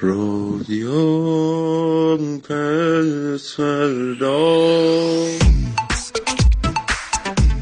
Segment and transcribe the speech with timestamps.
[0.00, 1.58] رادیوم
[2.38, 3.56] پس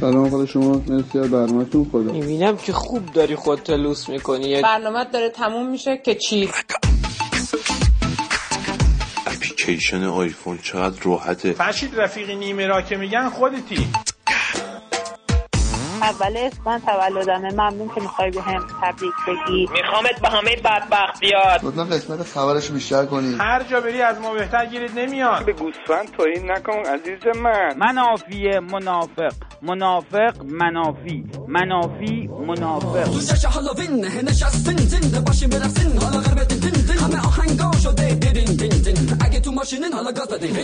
[0.00, 0.82] سلام خدا شما.
[0.88, 1.86] مرسی از برنامهتون.
[1.92, 2.12] خدا.
[2.12, 4.62] می‌بینم که خوب داری خودت لوس می‌کنی.
[4.62, 6.50] برنامه داره تموم میشه که چی؟
[9.26, 11.52] اپلیکیشن آیفون چقدر راحته.
[11.52, 13.88] فرشید رفیقی نیمه را که میگن خودتی.
[16.04, 17.52] اول اسفند تولدمه.
[17.52, 19.68] ممنون که می‌خوای به هم تبریک بگی.
[19.72, 21.60] میخوامت به همه بدبخت بیاد.
[21.62, 25.44] لطفا قسمت خبرش بیشتر کنید هر جا بری از ما بهتر گیرت نمیاد.
[25.44, 27.74] به گوسفند توهین نکن عزیز من.
[27.78, 29.32] منافی منافق.
[29.62, 31.24] منافق منافی.
[31.48, 33.04] منافی منافق.
[33.04, 36.98] جشن هالووین نشستین زنده برقصین حالا غرب دین دین دین.
[36.98, 40.56] همه آهنگا شده دیرین دین دین اگه تو ماشینین حالا گاز بدین.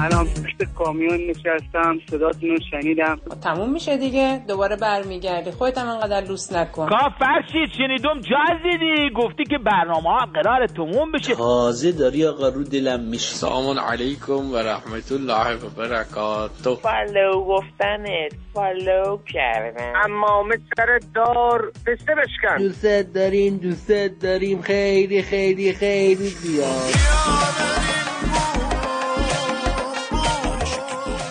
[0.00, 3.20] الان پشت کامیون نشستم صداتون رو شنیدم.
[3.42, 4.42] تموم میشه دیگه.
[4.48, 5.50] دوباره برمیگردی.
[5.50, 6.88] خودت هم انقدر لوس نکن.
[6.88, 11.34] کا فرشید شنیدم جاز دیدی؟ گفتی که برنامه ها قرار تموم بشه.
[11.34, 13.34] تازه داری آقا رو دلم میشه.
[13.34, 16.74] سلام علیکم و رحمت الله و برکاته.
[16.74, 19.92] فالو گفتنت فالو کردن.
[20.04, 20.44] اما
[20.76, 22.58] سر دار پسته بشکن.
[22.58, 23.92] دوست داریم دوست
[24.22, 24.62] داریم.
[24.62, 26.92] خیلی خیلی خیلی زیاد.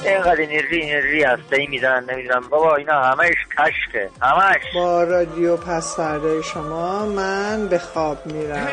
[0.08, 4.10] اینقدر انرژی انرژی هسته میدن نمی‌دونم بابا اینا همش کشکه.
[4.22, 8.66] همش با رادیو پس فرده شما من به خواب میرم.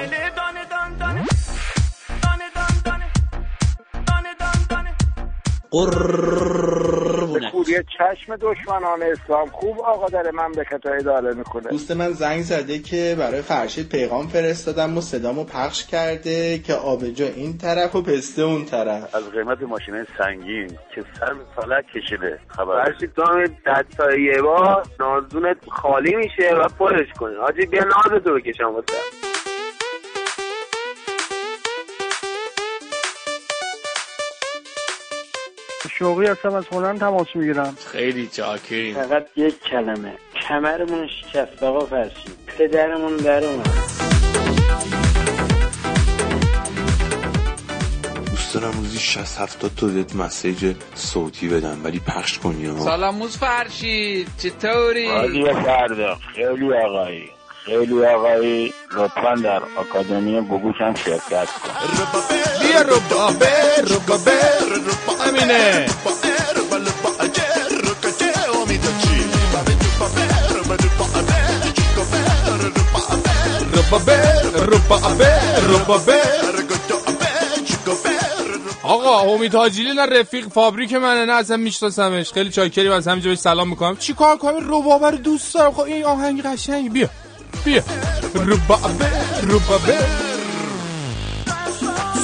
[5.71, 11.69] به کوری چشم دشمنان اسلام خوب آقا داره من به کتای داره می‌کنه.
[11.71, 17.27] دوست من زنگ زده که برای فرشید پیغام فرستادم و صدامو پخش کرده که آبجا
[17.27, 19.15] این طرف و پسته اون طرف.
[19.15, 22.39] از قیمت ماشین سنگین که سر فلک کشیده.
[22.49, 22.85] خبر.
[22.85, 27.35] فرشید تو هم دست تا یه بار نازونت خالی میشه و پرش کنی.
[27.35, 28.93] حاجی بیا ناز تو بکشم واسه.
[36.03, 37.77] شوقی هستم از هلند تماس می‌گیرم.
[37.93, 38.95] خیلی چاکریم.
[38.95, 40.13] فقط یک کلمه.
[40.49, 41.63] کمرمون شکست.
[41.63, 42.33] آقا فرشید.
[42.59, 43.41] پدرمون در
[48.55, 53.37] دارم روزی 60 70 تا بهت مسیج صوتی بدم ولی پخش کنی ها سلام موز
[53.37, 54.29] فرشید.
[54.39, 56.19] چطوری؟ حالی فردا.
[56.35, 57.31] خیلی آقایی.
[57.65, 61.71] خیلی آقایی لطفا در آکادمی گوگوش هم شرکت کن.
[62.61, 63.53] بیا ربابه
[63.83, 64.41] ربابه
[74.67, 76.23] ربابه ربابه
[78.83, 82.33] آقا امید حاجیلی نه رفیق فابریک منه نه اصلا میشناسمش.
[82.33, 83.97] خیلی چاکریم از همینجا بهش سلام می‌کنم.
[83.97, 85.73] چی کار کنم؟ ربابه رو دوست دارم.
[85.73, 87.09] خب این آهنگ قشنگی بیا.
[87.65, 87.83] بیا
[88.35, 89.07] ربابه
[89.43, 89.99] ربابه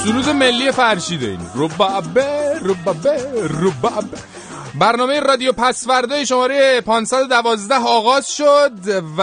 [0.03, 2.25] سرود ملی فرشیده این ربابه
[2.65, 3.23] ربابه
[3.61, 4.17] ربابه
[4.75, 8.71] برنامه رادیو پسورده شماره 512 آغاز شد
[9.17, 9.21] و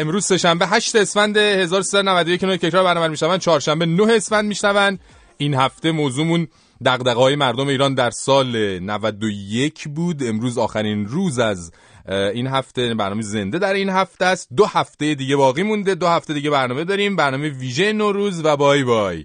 [0.00, 4.98] امروز سهشنبه 8 اسفند 1391 که تکرار برنامه میشون چهارشنبه 9 اسفند میشنون.
[5.36, 6.48] این هفته موضوعمون
[6.84, 10.22] دغدغه‌های مردم ایران در سال 91 بود.
[10.22, 11.72] امروز آخرین روز از
[12.08, 14.48] این هفته برنامه زنده در این هفته است.
[14.56, 15.94] دو هفته دیگه باقی مونده.
[15.94, 17.16] دو هفته دیگه برنامه داریم.
[17.16, 19.24] برنامه ویژه نوروز و بای بای.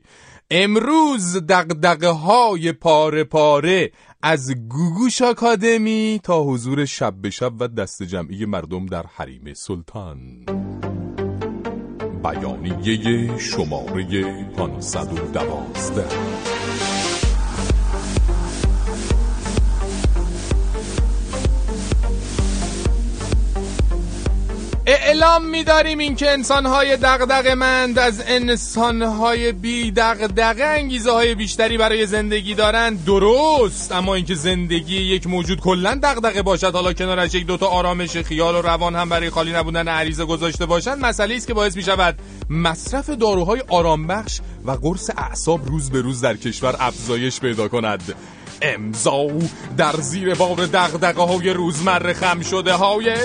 [0.51, 8.03] امروز دغدغه های پاره پاره از گوگوش آکادمی تا حضور شب به شب و دست
[8.03, 10.45] جمعی مردم در حریم سلطان.
[12.23, 17.06] بیانیه شماره 512
[24.89, 33.05] اعلام می‌داریم اینکه انسان‌های دغدغه‌مند از انسان‌های بی دغدغه انگیزه های بیشتری برای زندگی دارند
[33.05, 33.91] درست.
[33.91, 38.61] اما اینکه زندگی یک موجود کلا دغدغه باشد حالا کنارش یک دوتا آرامش خیال و
[38.61, 43.63] روان هم برای خالی نبودن عریضه گذاشته باشند مسئله است که باعث می‌شود مصرف داروهای
[43.67, 48.15] آرامبخش و قرص اعصاب روز به روز در کشور افزایش پیدا کند.
[48.61, 49.27] امضا.
[49.77, 53.15] در زیر بار دغدغه های روزمره خم شده های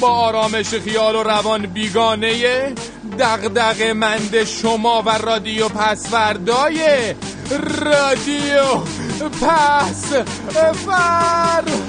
[0.00, 2.74] با آرامش خیال و روان بیگانه
[3.18, 7.14] دغدغه مند شما و رادیو پسوردای
[7.50, 8.64] رادیو
[9.40, 10.12] پس
[10.86, 11.80] فردا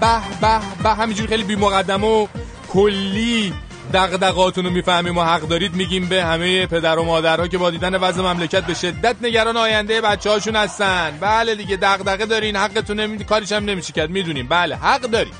[0.00, 0.90] به به به.
[0.90, 2.26] همینجوری خیلی بی مقدم و
[2.68, 3.52] کلی
[3.94, 7.94] دغدغاتون رو می‌فهمیم و حق دارید میگیم به همه پدر و مادرها که با دیدن
[7.94, 11.18] وضع مملکت به شدت نگران آینده بچه هاشون هستن.
[11.20, 13.24] بله دیگه دغدغه دارین حقتون نمی...
[13.24, 14.10] کاریش هم نمیشه کرد.
[14.10, 14.48] می‌دونیم.
[14.48, 15.34] بله حق دارید.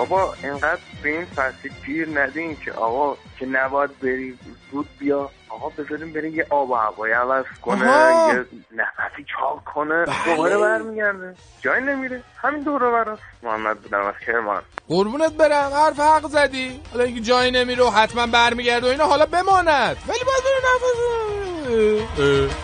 [0.00, 4.38] بابا اینقدر به این فصلی پیر ندین که آقا که نباید بری
[4.72, 5.30] زود بیا.
[5.48, 8.32] آقا بذاریم بریم یه آب و هوایی عوض کنه آها.
[8.32, 10.04] یه نفسی چاق کنه.
[10.26, 11.34] دوباره برمیگرده.
[11.60, 12.22] جایی نمیره.
[12.42, 13.22] همین دوره براست.
[13.42, 14.62] محمد بودم از کرمان.
[14.88, 15.70] قربونت برم.
[15.74, 16.80] حرف حق زدی.
[16.92, 19.96] حالا اینکه جایی نمیره و حتما برمیگرده و اینا حالا بماند.
[20.08, 22.54] ولی باید بره نفس.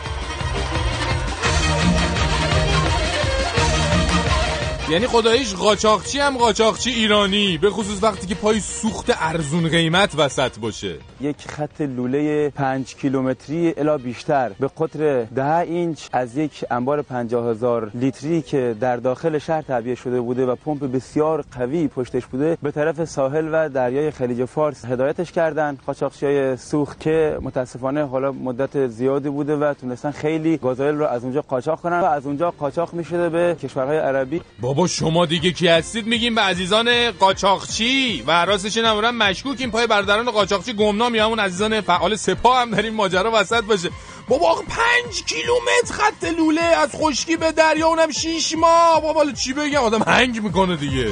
[4.90, 10.58] یعنی خداییش قاچاقچی هم قاچاقچی ایرانی به خصوص وقتی که پای سوخت ارزون قیمت وسط
[10.58, 10.94] باشه.
[11.20, 17.50] یک خط لوله پنج کیلومتری الا بیشتر به قطر ده اینچ از یک انبار پنجاه
[17.50, 22.58] هزار لیتری که در داخل شهر تعبیه شده بوده و پمپ بسیار قوی پشتش بوده
[22.62, 25.78] به طرف ساحل و دریای خلیج فارس هدایتش کردن.
[25.86, 31.24] قاچاقچی های سوخت که متاسفانه حالا مدت زیادی بوده و تونستن خیلی گازوئیل رو از
[31.24, 34.40] اونجا قاچاق کنن و از اونجا قاچاق می‌شده به کشورهای عربی.
[34.76, 38.25] بابا شما دیگه کی هستید؟ میگیم به عزیزان قاچاقچی.
[38.26, 39.70] و راستش هم مشکوکیم.
[39.70, 43.90] پای برادران قاچاقچی گمنام یا همون عزیزان فعال سپاه هم در این ماجرا وسط باشه.
[44.28, 49.02] بابا پنج کیلومتر خط لوله از خشکی به دریا اونم شیش ماه.
[49.02, 51.08] بابا چی بگم؟ آدم هنگ می‌کنه دیگه.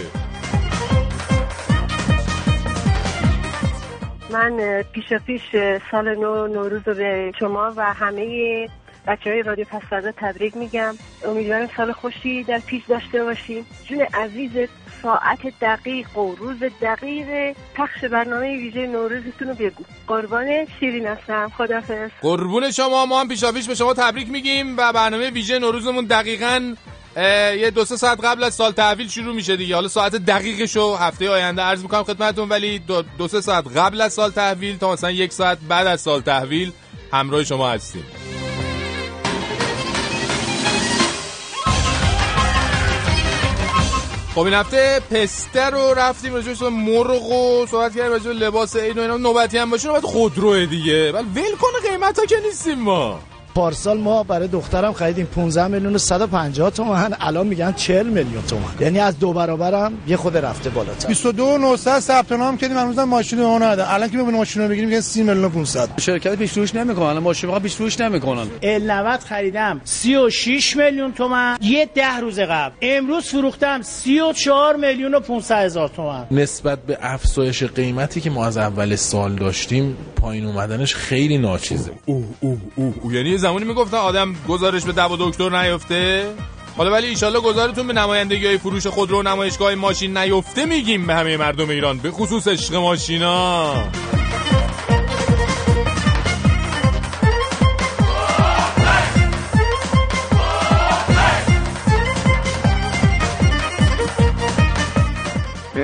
[4.30, 5.42] من پیشا پیش
[5.90, 8.68] سال نو نوروز رو به شما و همه
[9.06, 10.94] بچه های رادیو پسورده تبریک میگم.
[11.24, 13.66] امیدوارم سال خوشی در پیش داشته باشیم.
[13.88, 14.50] جون عزیز
[15.02, 17.56] ساعت دقیق و روز دقیق.
[17.74, 19.84] پخش برنامه ویژه نوروزتون رو بگو.
[20.06, 21.52] قربان شیرین هستم.
[21.58, 23.06] خدافظ قربون شما.
[23.06, 26.74] ما هم پیشاپیش به شما تبریک میگیم و برنامه ویژه نوروزمون دقیقاً
[27.58, 29.74] یه دو سه ساعت قبل از سال تحویل شروع میشه دیگه.
[29.74, 34.00] حالا ساعت دقیقش رو هفته آینده عرض می‌کنم خدمتتون ولی دو, دو سه ساعت قبل
[34.00, 36.72] از سال تحویل تا مثلا یک ساعت بعد از سال تحویل
[37.12, 38.04] همراه شما هستیم.
[44.34, 48.98] خب این هفته پسته رو رفتیم راجع به مرغ و صحبت کردیم راجع لباس عید
[48.98, 51.12] و اینا نوبتی هم باشه نوبت خودروه دیگه.
[51.12, 53.20] ولی ول کنه قیمت ها که نیستیم ما.
[53.54, 58.62] پارسال ما برای دخترم خریدیم 15 میلیون و 150 تومن الان میگن 40 میلیون تومن
[58.80, 61.08] یعنی از دو برابرم یه خود رفته بالاتر.
[61.08, 62.76] 22 900 ثبت نام کردیم.
[62.76, 65.48] هنوز هم ماشین ما ندادن الان که می‌بینیم ماشین رو بگیریم میگن 30 میلیون و
[65.48, 67.18] 500 شرکت پیش فروش نمی‌کنن.
[67.18, 68.46] ماشین ها پیش فروش نمی‌کنن.
[68.62, 72.72] ال 90 خریدم 36 میلیون تومن یه ده روز قبل.
[72.82, 78.56] امروز فروختم 34 میلیون و 500 هزار تومن نسبت به افزایش قیمتی که ما از
[78.56, 81.90] اول سال داشتیم پایین اومدنش خیلی ناچیزه.
[82.06, 83.14] اوه اوه اوه اوه.
[83.14, 86.34] یعنی زمانی می‌گفتن آدم گزارش به دو دکتر نیفته
[86.76, 91.14] حالا ولی ایشالله گزارتون به نمایندگی های فروش خودرو و نمایشگاه ماشین نیفته میگیم به
[91.14, 93.74] همه مردم ایران به خصوص عشق ماشینا.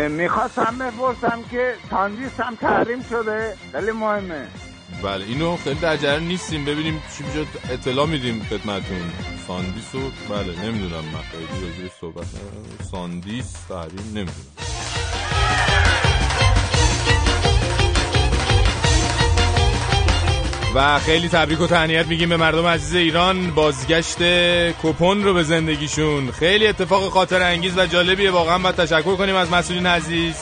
[0.08, 4.48] می‌خواستم بپرسم که ساندیس هم تحریم شده خیلی مهمه.
[5.02, 6.64] بله اینو خیلی در جریان نیستیم.
[6.64, 7.73] ببینیم چی میشه.
[7.73, 9.12] اطلاع میدیم خدمتون
[9.47, 12.26] ساندیس رو بله نمی‌دونم من خیلی راجعش صحبت
[12.91, 14.31] ساندیس تحریم نمی‌دونم.
[20.74, 23.51] و خیلی تبریک و تهنیت میگیم به مردم عزیز ایران.
[23.51, 24.22] بازگشت
[24.82, 26.31] کوپن رو به زندگیشون.
[26.31, 28.31] خیلی اتفاق خاطر انگیز و جالبیه.
[28.31, 30.34] واقعا باید تشکر کنیم از مسئولین عزیز.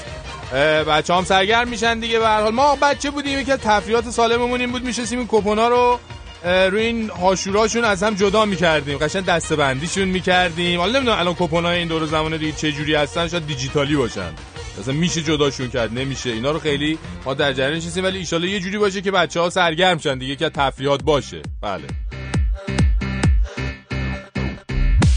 [0.88, 2.54] بچه هم سرگرم میشن دیگه به حال.
[2.54, 6.00] ما بچه بودیم یکی از تفریحات سالممون این بود میشستیم این کوپنا رو
[6.44, 8.98] روی این هاشوراشون از هم جدا می‌کردیم.
[8.98, 10.80] قشنگ دسته بندیشون می‌کردیم.
[10.80, 14.32] حالا نمی‌دونم الان کپونای این دور زمان دیگه چه جوری هستن شاید دیجیتالی باشن.
[14.80, 16.30] مثلا میشه جداشون کرد نمیشه.
[16.30, 19.50] اینا رو خیلی ما در جریان نیستیم ولی ان یه جوری باشه که بچه ها
[19.50, 21.42] سرگرم شن دیگه که تفریحات باشه.
[21.62, 21.84] بله.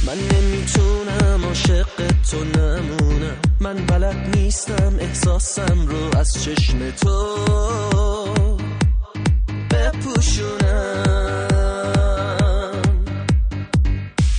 [0.08, 1.88] من نمی‌تونم عاشق
[2.32, 3.51] تو نمونم.
[3.62, 7.38] من بلد نیستم احساسم رو از چشم تو
[9.72, 11.12] بپوشونم.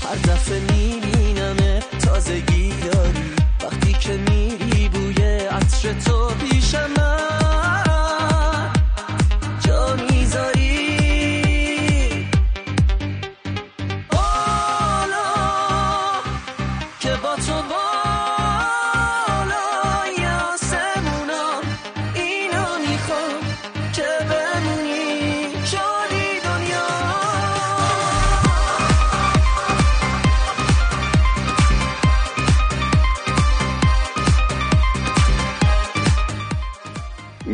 [0.02, 1.57] هر دفعه می‌بینم
[2.05, 7.32] تازگی داری وقتی که میری بوی عطر تو پیش من.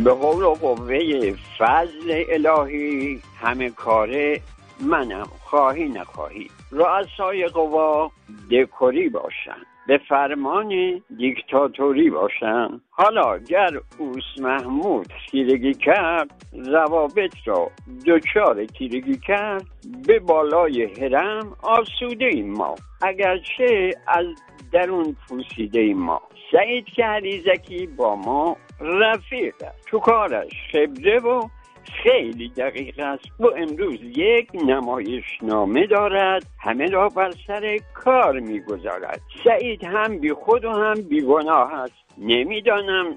[0.09, 0.99] به قول و قوه
[1.59, 4.41] فضل الهی همه کاره
[4.81, 6.47] منم خواهی نخواهی.
[6.71, 8.11] رؤسای قوا
[8.51, 12.81] دکوری باشن به فرمان دیکتاتوری باشن.
[12.89, 17.71] حالا گر اوس محمود خیرگی کرد روابط را
[18.07, 19.65] دچار تیرگی کرد
[20.07, 22.75] به بالای هرم آسوده ایم ما.
[23.01, 24.25] اگرچه از
[24.71, 26.21] درون پوسیده ما.
[26.51, 29.85] سعید که علیزکی با ما رفیق است.
[29.87, 31.47] تو کارش خبره و
[32.03, 33.25] خیلی دقیق است.
[33.39, 36.43] و امروز یک نمایشنامه دارد.
[36.59, 39.21] همه را بر سر کار می‌گذارد.
[39.43, 41.93] سعید هم بی خود و هم بی گناه است.
[42.17, 43.15] نمی‌دانم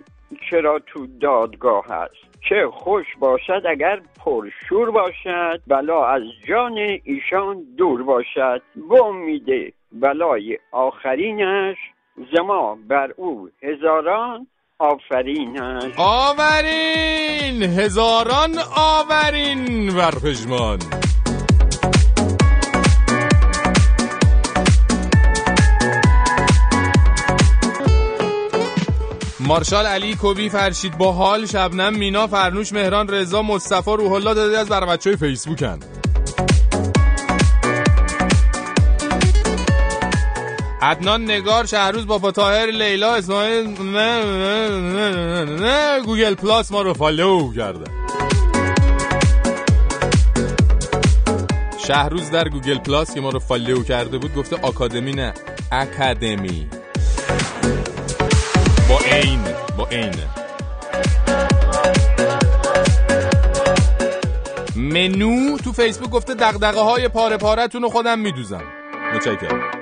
[0.50, 5.60] چرا تو دادگاه است چه خوش باشد اگر پرشور باشد.
[5.66, 8.62] بلا از جان ایشان دور باشد.
[8.90, 11.76] به امید بلای آخرینش
[12.16, 14.46] زما بر او هزاران
[14.78, 17.62] آفرینش آورین!
[17.62, 20.78] هزاران آورین بر پژمان.
[29.40, 34.58] مارشال علی کوبی فرشید با حال شبنم مینا فرنوش مهران رضا مصطفی روح الله داده
[34.58, 35.78] از بر بچه های فیسبوکن.
[40.82, 47.52] عدنان نگار شهروز با فتاهر لیلا اسماعیل نه نه نه گوگل پلاس ما رو فالو
[47.54, 47.84] کرده.
[51.86, 55.34] شهروز در گوگل پلاس که ما رو فالو کرده بود گفته آکادمی نه
[55.72, 56.66] اکادمی.
[58.88, 59.44] با عین
[59.78, 60.14] با عین
[64.76, 68.62] منو تو فیسبوک گفته دغدغه های پاره پارتون رو خودم میدوزم.
[69.14, 69.81] متشکرم.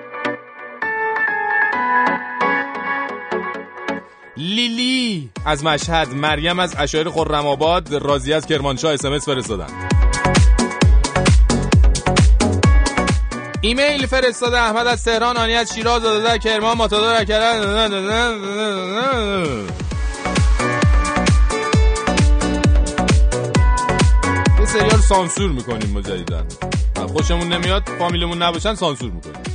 [4.41, 5.31] لیلی.
[5.45, 9.67] از مشهد مریم از عشایر خرم آباد راضیه از کرمانشاه SMS فرستادن.
[13.61, 17.61] ایمیل فرستاده احمد از تهران آنی از شیراز داده در کرمان ماتادور کردن
[24.67, 26.45] سریال سانسور می‌کنیم مجدیدن
[27.13, 29.50] خوشمون نمیاد فامیلمون نباشن سانسور می‌کنیم.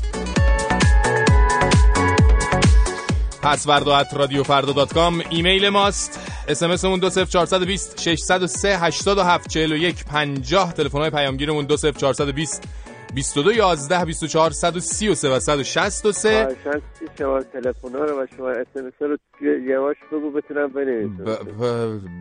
[3.45, 5.21] پسورد رادیو فردا دات کام.
[5.29, 6.19] ایمیل ماست.
[6.47, 12.63] اسمس مون 20420 603 87 41 50 تلفن های پیامگیرمون 20420
[13.13, 16.47] 22 11 24 133 و 163
[17.17, 19.17] شما تلفن ها رو و شما اس ام رو
[19.67, 21.39] یواش بگو بتونم بنویسم.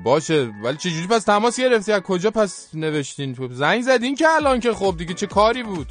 [0.04, 0.50] باشه.
[0.64, 4.72] ولی چه جوری پس تماس گرفتی؟ از کجا پس نوشتین؟ زنگ زدین که الان که
[4.72, 5.86] خب دیگه چه کاری بود؟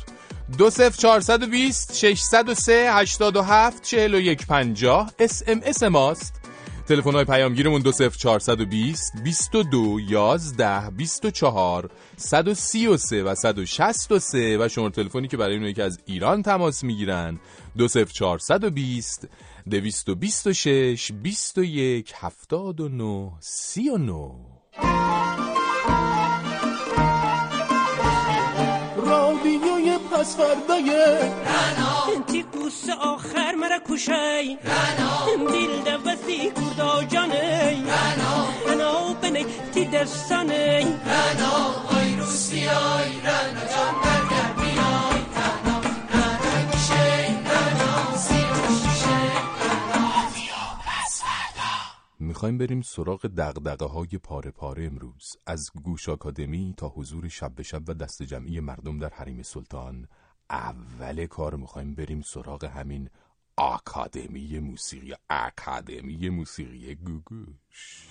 [0.58, 5.12] دو صفر چارصد و بیست ششصد و سه هشتاد و هفت چهل و یک پنجاه.
[5.20, 6.34] SMS ماست.
[6.88, 11.90] تلفن های پیامگیرمون دو صفر چارصد و بیست بیست و دو یازده بیست و چهار
[12.18, 14.58] صد و سی و سه و صد و شصت و سه.
[14.58, 17.40] و شماره تلفنی که برای اونایی که از ایران تماس می‌گیرن
[17.78, 19.28] دو صفر چارصد و بیست
[19.70, 24.36] دویست و بیست و شش بیست و یک هفتاد و نو سی و نو
[30.24, 39.14] پس فردای رنا تی قوس آخر مرا کشی رنا دیل دوستی کردا جانی رنا رنا
[39.14, 41.54] بنی تی دستانی رنا
[41.98, 44.23] آی روسی آی رنا جان
[52.44, 55.38] می‌خوایم بریم سراغ دغدغه های پاره پاره امروز.
[55.46, 60.08] از گوش آکادمی تا حضور شب به شب و دست جمعی مردم در حریم سلطان
[60.50, 63.10] اول کار می‌خوایم بریم سراغ همین
[63.58, 68.08] آکادمی موسیقی اکادمی موسیقی گوگوش.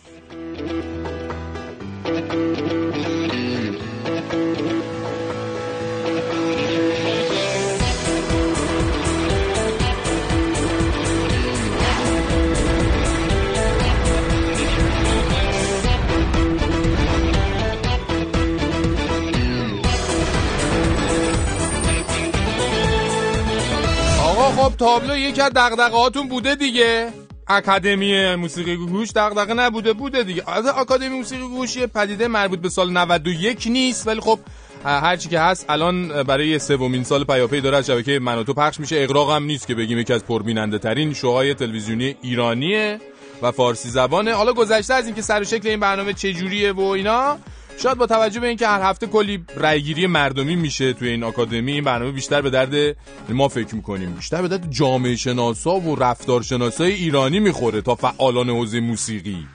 [24.83, 27.09] تابلو یکی از دغدغه هاتون بوده دیگه.
[27.49, 30.51] اکادمی موسیقی گوش دغدغه نبوده بوده دیگه.
[30.51, 34.39] از اکادمی موسیقی گوش یه پدیده مربوط به سال 91 نیست ولی خب
[34.85, 38.97] هر چی که هست الان برای سومین سال پیاپی داره از شبکه منوتو پخش میشه.
[38.99, 43.01] اقراق هم نیست که بگیم یکی از پربیننده ترین شوهای تلویزیونی ایرانیه
[43.43, 44.35] و فارسی زبانه.
[44.35, 47.39] حالا گذشته از اینکه سر و شکل این برنامه چجوریه و اینا
[47.79, 51.85] شاید با توجه به اینکه هر هفته کلی رأیگیری مردمی میشه توی این آکادمی این
[51.85, 52.97] برنامه بیشتر به درد
[53.29, 54.13] ما فکر می‌کنیم.
[54.13, 59.47] بیشتر به درد جامعه شناسا و رفتارشناسای ایرانی می‌خوره تا فعالان حوزه موسیقی.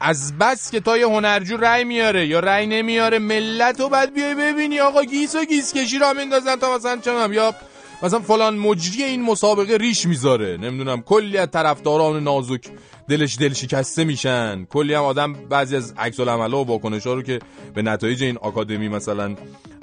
[0.00, 4.34] از بس که تا یه هنرجو رأی میاره یا رأی نمیاره ملت رو بعد بیای
[4.34, 4.80] ببینی.
[4.80, 7.54] آقا گیس و گیس کشی را میندازن تا مثلا چنم یا
[8.02, 10.56] مثلا فلان مجری این مسابقه ریش می‌ذاره.
[10.56, 12.66] نمی‌دونم کلی از طرفداران نازک
[13.08, 14.64] دلش دل شکسته میشن.
[14.64, 17.38] کلی هم آدم بعضی از عکس العملا و واکنش ها رو که
[17.74, 19.34] به نتایج این آکادمی مثلا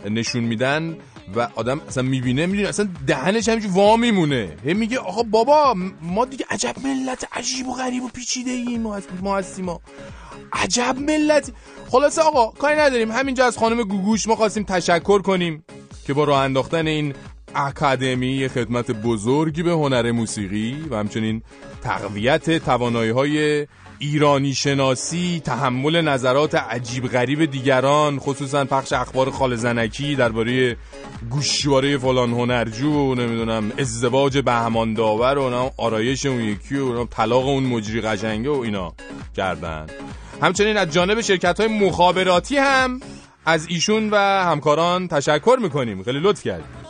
[0.10, 0.98] نشون میدن
[1.36, 2.70] و آدم اصلا می‌بینه می‌دونه.
[2.70, 4.58] اصلا دهنش همینجور وا میمونه.
[4.66, 9.00] هی میگه آقا بابا ما دیگه عجب ملت عجیب و غریب و پیچیده ایم ما,
[9.22, 9.82] ما هستیم ما
[10.54, 11.52] عجب ملت.
[11.90, 13.12] خلاصه آقا کاری نداریم.
[13.12, 15.64] همینجا از خانم گوگوش ما خواستیم تشکر کنیم
[16.08, 17.14] که با راه انداختن این
[17.56, 21.42] اکادمی خدمت بزرگی به هنر موسیقی و همچنین
[21.82, 23.68] تقویت توانایی های
[24.00, 30.78] ایرانی شناسی تحمل نظرات عجیب غریب دیگران خصوصا پخش اخبار خال زنکی درباره
[31.30, 38.02] گوشواره فلان هنرجو نمی‌دونم ازدواج بهمان داور و آرایش اون یکی و طلاق اون مجری
[38.02, 38.94] قشنگه و اینا
[39.36, 39.88] کردن.
[40.42, 43.00] همچنین از جانب شرکت های مخابراتی هم
[43.46, 46.04] از ایشون و همکاران تشکر می‌کنیم.
[46.04, 46.87] خیلی لطف کردیم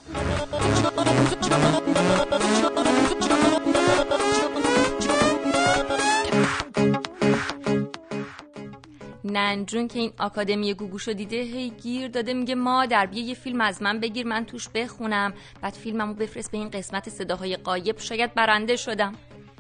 [9.38, 13.82] ننجون که این آکادمی گوگوشو دیده هی گیر داده میگه مادر بیا یه فیلم از
[13.82, 15.34] من بگیر من توش بخونم.
[15.62, 18.00] بعد فیلممو بفرست به این قسمت صداهای قایب.
[18.00, 19.16] شاید برنده شدم.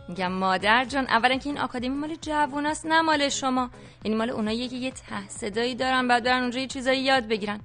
[0.09, 3.69] میگم مادر جان اولا که این آکادمی مال جووناست نه مال شما.
[4.05, 7.59] یعنی مال اونایی که یه ته صدایی دارن بعد برن اونجا یه چیزایی یاد بگیرن.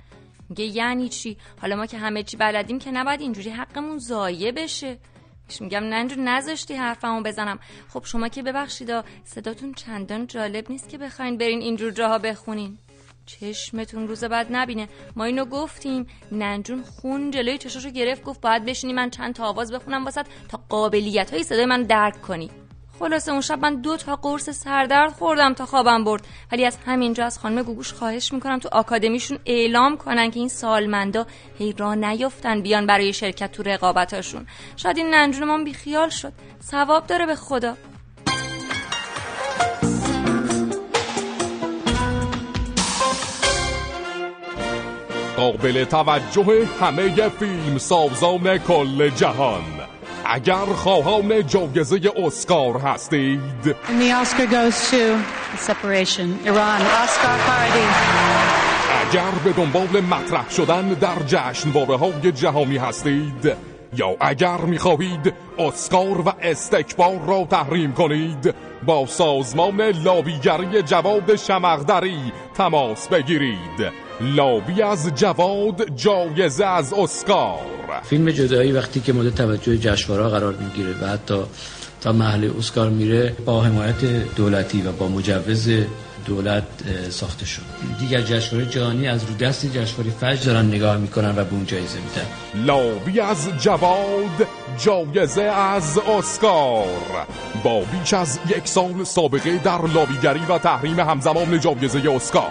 [0.48, 4.98] میگه یعنی چی؟ حالا ما که همه چی بلدیم که نباید اینجوری حقمون ضایع بشه.
[5.60, 7.58] میگم ننجو نذاشتی حرفمو بزنم.
[7.88, 8.90] خب شما که ببخشید
[9.24, 12.78] صداتون چندان جالب نیست که بخواین برین اینجور جاها بخونین.
[13.26, 14.88] چشمتون روز بعد نبینه.
[15.16, 16.06] ما اینو گفتیم.
[16.32, 20.60] ننجون خون جلوی چشاشو گرفت گفت باید بشینی من چند تا آواز بخونم واسط تا
[20.68, 22.50] قابلیت های صدای من درک کنی.
[22.98, 26.26] خلاصه اون شب من دو تا قرص سردرد خوردم تا خوابم برد.
[26.52, 31.26] ولی از همینجا از خانم گوگوش خواهش می‌کنم تو آکادمیشون اعلام کنن که این سالمندا
[31.58, 34.46] هی را نیفتن بیان برای شرکت تو رقابتاشون.
[34.76, 36.32] شاید این ننجون ما بیخیال شد.
[36.62, 37.76] ثواب داره به خدا.
[45.36, 49.91] قابل توجه همه فیلم سازان کل جهان.
[50.24, 53.40] اگر خواهان جایزه اسکار هستید.
[53.88, 55.02] And the Oscar goes to
[55.56, 57.86] separation, Iran, Oscar Farhadi.
[59.10, 63.52] اگر به دنبال مطرح شدن در جشنواره های جهانی هستید
[63.96, 68.54] یا اگر می‌خواهید اسکار و استکبار را تحریم کنید
[68.86, 74.01] با سازمان لابیگری جواد شمغدری تماس بگیرید.
[74.20, 77.58] لابی از جواد جایزه از اسکار.
[78.02, 81.40] فیلم جدایی وقتی که مورد توجه جشنواره قرار می‌گیره و حتی
[82.00, 84.04] تا محل اسکار میره با حمایت
[84.36, 85.68] دولتی و با مجوز
[86.26, 86.64] دولت
[87.10, 87.62] ساخته شد.
[88.00, 91.98] دیگر جشنواره جهانی از رو دست جشنواره فجر دارن نگاه می‌کنن و به اون جایزه
[91.98, 92.66] میدن.
[92.66, 94.46] لابی از جواد
[94.78, 96.86] جایزه از اسکار.
[97.64, 102.50] با بیش از یک سال سابقه در لابیگری و تحریم همزمان جایزه اسکار.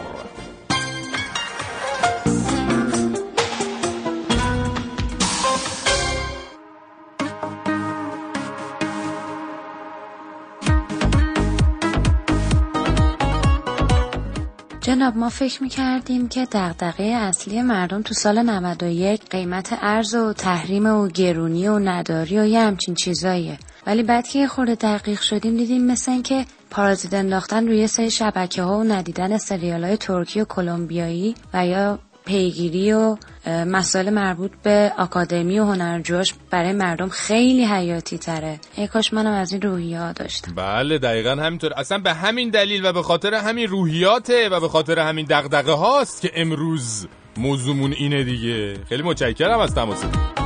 [15.01, 20.85] جناب ما فکر می‌کردیم که دغدغه اصلی مردم تو سال 91 قیمت ارز و تحریم
[20.85, 23.57] و گرونی و نداری و یه همچین چیزاییه.
[23.87, 28.63] ولی بعد که یه خورده دقیق شدیم دیدیم مثل اینکه پارازیت انداختن روی سری شبکه
[28.63, 34.93] ها و ندیدن سریال های ترکی و کلمبیایی و یا پیگیری و مسائل مربوط به
[34.97, 38.59] آکادمی و هنرجوش برای مردم خیلی حیاتی تره.
[38.75, 40.55] ای کاش منم از این روحیات داشتم.
[40.55, 41.73] بله دقیقا همینطور.
[41.77, 46.21] اصلا به همین دلیل و به خاطر همین روحیاته و به خاطر همین دغدغه هاست
[46.21, 47.07] که امروز
[47.37, 48.73] موضوعمون اینه دیگه.
[48.89, 50.40] خیلی متشکرم از تماستون.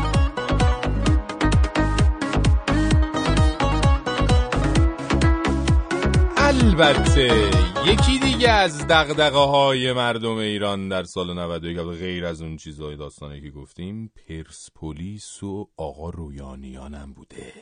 [6.47, 7.49] البته
[7.85, 13.41] یکی دیگه از دغدغه های مردم ایران در سال 91 غیر از اون چیزهای داستانی
[13.41, 17.53] که گفتیم پرسپولیس و آقا رویانیان هم بوده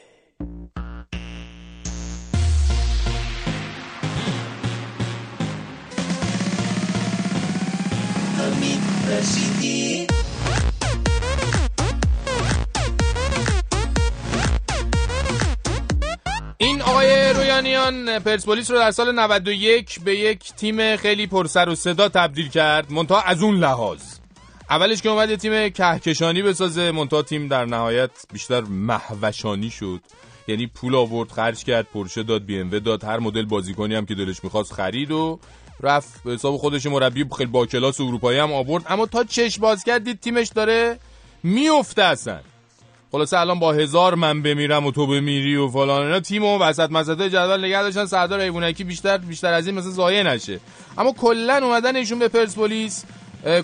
[16.85, 22.49] آقای رویانیان پرسپولیس رو در سال 91 به یک تیم خیلی پرسر و صدا تبدیل
[22.49, 22.91] کرد.
[22.91, 24.01] منتها از اون لحاظ.
[24.69, 30.01] اولش که اومد یه تیم کهکشانی بسازه منتها تیم در نهایت بیشتر محوشانی شد.
[30.47, 33.03] یعنی پول آورد خرج کرد پرشه داد بی ام داد.
[33.03, 35.39] هر مدل بازیکنی هم که دلش می‌خواست خرید و
[35.81, 38.83] رفت به حساب خودش مربی خیلی با کلاس اروپایی هم آورد.
[38.89, 40.99] اما تا چش باز کردید تیمش داره
[41.43, 42.39] میفته اصلا.
[43.15, 46.19] خلاصه الان با هزار من بمیرم و تو بمیری و فلان اینا.
[46.19, 48.05] تیم و وسط مسطای جدول نگه داشتن.
[48.05, 50.59] سردار ایوونکی بیشتر بیشتر از این مثلا ضایع نشه.
[50.97, 53.03] اما کلا اومدن ایشون به پرسپولیس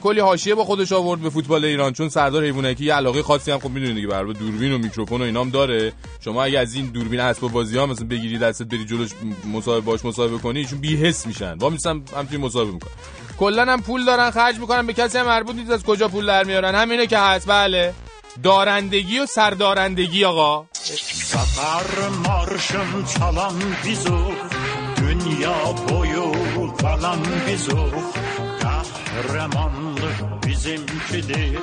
[0.02, 1.94] کلی حاشیه با خودش آورد به فوتبال ایران.
[1.94, 5.24] چون سردار حیوانکی یه علاقه خاصی هم خب می‌دونید دیگه برای دوربین و میکروفون و
[5.24, 5.94] اینام داره.
[6.26, 9.10] شما اگه از این دوربین اسباب بازی ها مثلا بگیری دستت بری جلوش
[9.54, 11.58] مصاحبه باش مصاحبه کنی ایشون بی حس میشن.
[11.58, 12.92] وا میسن همچین مصاحبه می‌کنن.
[13.40, 15.72] کلا هم پول دارن خرج می‌کنن به کسی هم مربوط نیست.
[15.72, 17.48] از کجا پول در میارن؟ همینه که هست.
[17.48, 17.94] بله.
[18.44, 20.66] دارندگی و سردارندگی آقا.
[20.74, 24.32] سفر مارشم چلم بیزو.
[24.98, 26.32] دنیا بویو
[26.68, 27.90] بلم بیزو.
[29.20, 31.60] قهرمانلık bizimkidir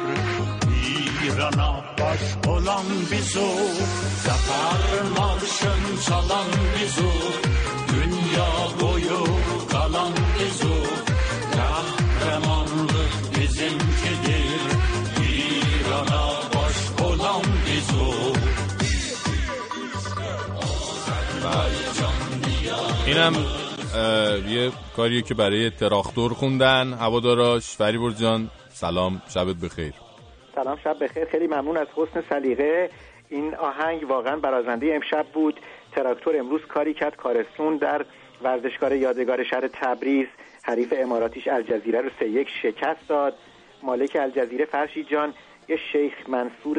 [1.27, 3.49] İran'a baş olan biz o
[4.25, 6.47] Zafer marşın çalan
[6.81, 6.99] biz
[23.17, 23.35] اینم
[24.49, 26.93] یه کاریه که برای تراختور خوندن.
[26.93, 29.93] هواداراش فریبر جان سلام شبت بخیر.
[30.55, 31.25] سلام شب بخیر.
[31.25, 32.91] خیلی ممنون از حسن سلیقه.
[33.29, 35.61] این آهنگ واقعا برازنده امشب بود.
[35.93, 38.05] تراکتور امروز کاری کرد کارستون در
[38.43, 40.27] ورزشکار یادگار شهر تبریز.
[40.63, 43.35] حریف اماراتیش الجزیره رو سه یک شکست داد.
[43.83, 45.35] مالک الجزیره فرشید جان
[45.69, 46.79] یه شیخ منصور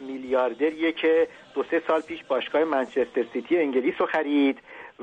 [0.00, 4.58] میلیاردریه که دو سه سال پیش باشگاه منچستر سیتی انگلیس رو خرید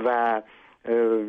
[0.05, 0.41] و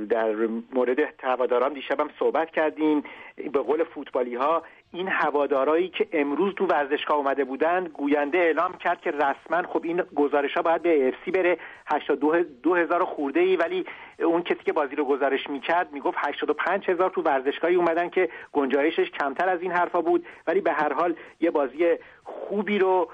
[0.08, 0.34] در
[0.72, 3.04] مورد هواداران دیشبم صحبت کردیم.
[3.52, 4.62] به قول فوتبالی ها
[4.92, 10.02] این هوادارایی که امروز تو ورزشگاه اومده بودن گوینده اعلام کرد که رسما خب این
[10.16, 11.58] گزارش ها باید به اف سی بره.
[11.86, 13.84] 82 هزار خورده ای ولی
[14.18, 19.10] اون کسی که بازی رو گزارش می‌کرد می‌گفت 85 هزار تو ورزشگاهی اومدن که گنجایشش
[19.10, 20.26] کمتر از این حرفا بود.
[20.46, 21.86] ولی به هر حال یه بازی
[22.24, 23.08] خوبی رو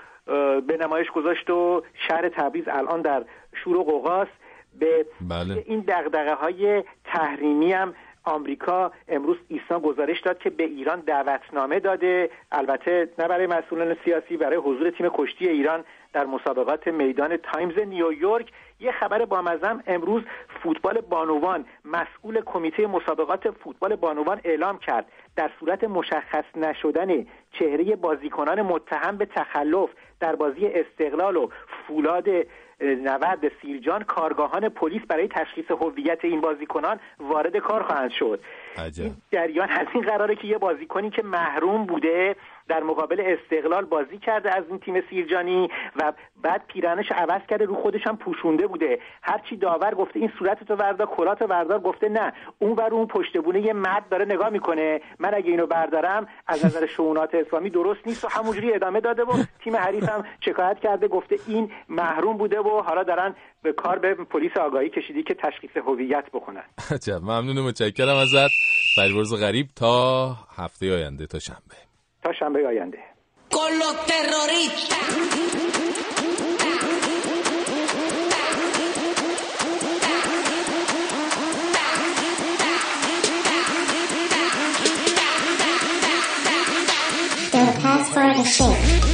[0.66, 3.24] به نمایش گذاشت و شهر تبریز الان در
[3.64, 4.30] شور و غوغاست
[4.78, 5.64] به بله.
[5.66, 12.30] این دغدغه های تحریمی هم آمریکا امروز ایسنا گزارش داد که به ایران دعوتنامه داده.
[12.52, 18.52] البته نه برای مسئولان سیاسی برای حضور تیم کشتی ایران در مسابقات میدان تایمز نیویورک.
[18.80, 20.22] یه خبر بامزم امروز
[20.62, 25.06] فوتبال بانوان مسئول کمیته مسابقات فوتبال بانوان اعلام کرد.
[25.36, 31.48] در صورت مشخص نشدن چهره بازیکنان متهم به تخلف در بازی استقلال و
[31.86, 32.28] فولاد
[32.80, 38.40] نورد سیرجان کارگاهان پلیس برای تشخیص هویت این بازیکنان وارد کار خواهند شد
[38.76, 39.04] عجب.
[39.04, 42.36] این جریان از این قراره که یه بازیکنی که محروم بوده
[42.70, 47.74] در مقابل استقلال بازی کرده از این تیم سیرجانی و بعد پیرنش عوض کرده رو
[47.82, 48.98] خودش هم پوشونده بوده.
[49.22, 52.32] هرچی داور گفته این صورتتو وردار کلات وردار گفته نه.
[52.58, 55.00] اون ور اون پشتبونه یه مرد داره نگاه می‌کنه.
[55.18, 59.44] من اگه اینو بردارم از نظر شؤونات اسلامی درست نیست و همونجوری ادامه داده و
[59.64, 64.14] تیم حریف هم شکایت کرده گفته این محروم بوده و حالا دارن به کار به
[64.14, 67.22] پلیس آگاهی کشیدی که تشخیص هویت بکنن عجب.
[67.22, 68.50] ممنون متشکرم ازت.
[68.96, 71.89] فریبرز غریب تا هفته آینده تا شنبه.
[72.22, 72.98] تا شنبه آینده
[73.50, 74.98] con los terroristas.
[87.52, 89.09] The password is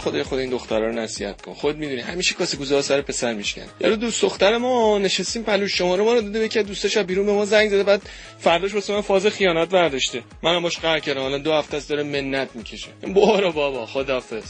[0.00, 1.54] خدای خود این دخترها رو نصیحت کن.
[1.54, 3.62] خود می‌دونی همیشه کاسه کوزه سر پسر میشکن.
[3.80, 7.32] یارو دوست دختر ما نشستیم پلوش شماره ما رو داده که دوستش از بیرون به
[7.32, 8.02] ما زنگ زده بعد
[8.38, 10.22] فرداش واسه من فاز خیانت برداشته.
[10.42, 12.88] منم باش قهر کردم الان دو هفته است داره منت می‌کشه.
[13.02, 14.44] برو بابا خدافظ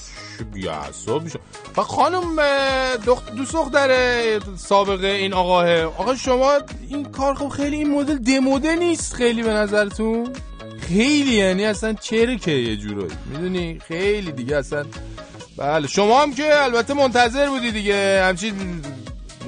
[0.55, 1.39] بیعصاب میشه
[1.77, 2.37] و خانم
[3.07, 6.53] دخت دوست دختر سابقه این آقاه آقا شما
[6.89, 10.33] این کار خب خیلی این مدل دموده نیست خیلی به نظرتون؟
[10.89, 13.13] خیلی یعنی اصلا چرکه یه جورایی.
[13.31, 14.85] می‌دونی؟ خیلی دیگه اصلا
[15.57, 18.23] بله شما هم که البته منتظر بودی دیگه.
[18.25, 18.55] همچین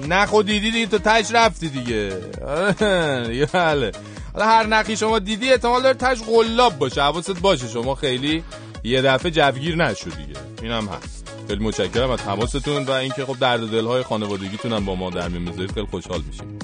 [0.08, 2.12] نخو دیدی دیگه تو تش رفتی دیگه.
[2.46, 3.92] آره، دیگه بله.
[4.34, 7.02] حالا هر نقی شما دیدی احتمال داره تش غلاب باشه.
[7.02, 8.44] حواست باشه شما خیلی
[8.84, 10.40] یه دفعه جوگیر نشو دیگه.
[10.62, 11.22] این هم هست.
[11.48, 15.66] خیلی متشکرم از تماستون و اینکه خب درد دلهای خانوادگیتون هم با ما در میون
[15.74, 16.58] خیلی خوشحال میشیم.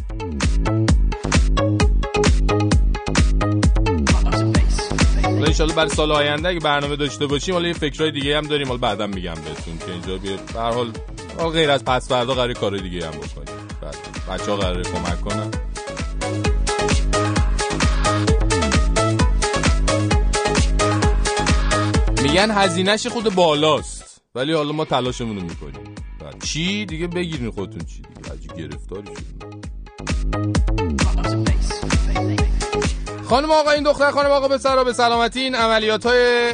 [5.48, 8.66] انشالله برای سال آینده اگه برنامه داشته باشیم حالا یه فکرای دیگه هم داریم.
[8.66, 10.92] حالا بعدا میگم بهتون که اینجا به هر حال
[11.52, 13.58] غیر از پس فردا قرار کار دیگه هم بکنیم
[14.30, 15.50] بچه ها قراره کمک کنن.
[22.22, 25.94] میگن هزینهش خود بالاست ولی حالا ما تلاشمون رو می‌کنیم
[26.42, 29.48] چی؟ دیگه بگیرین خودتون چی دیگه؟ عجیب گرفتاری شدیم
[33.28, 35.40] خانم آقا این دختر خانم آقا به سرا به سلامتی.
[35.40, 36.52] این عملیات های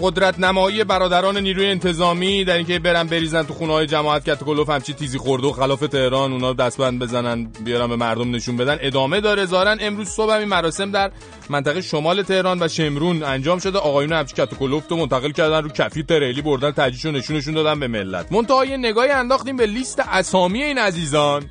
[0.00, 4.70] قدرت نمایی برادران نیروی انتظامی در اینکه برن بریزن تو خونه های جماعت که کلوف
[4.70, 8.78] همچی تیزی خورده و خلاف تهران اونا دستبند بزنن بیارن به مردم نشون بدن.
[8.80, 9.46] ادامه داره.
[9.46, 11.10] زارن امروز صبح این مراسم در
[11.50, 13.78] منطقه شمال تهران و شمرون انجام شده.
[13.78, 17.88] آقایون همچی کت کلوف رو منتقل کردن رو کفی تریلی بردن تجیشو نشونشون دادن به
[17.88, 18.32] ملت.
[18.68, 21.50] یه نگاهی انداختیم به لیست اسامی این عزیزان.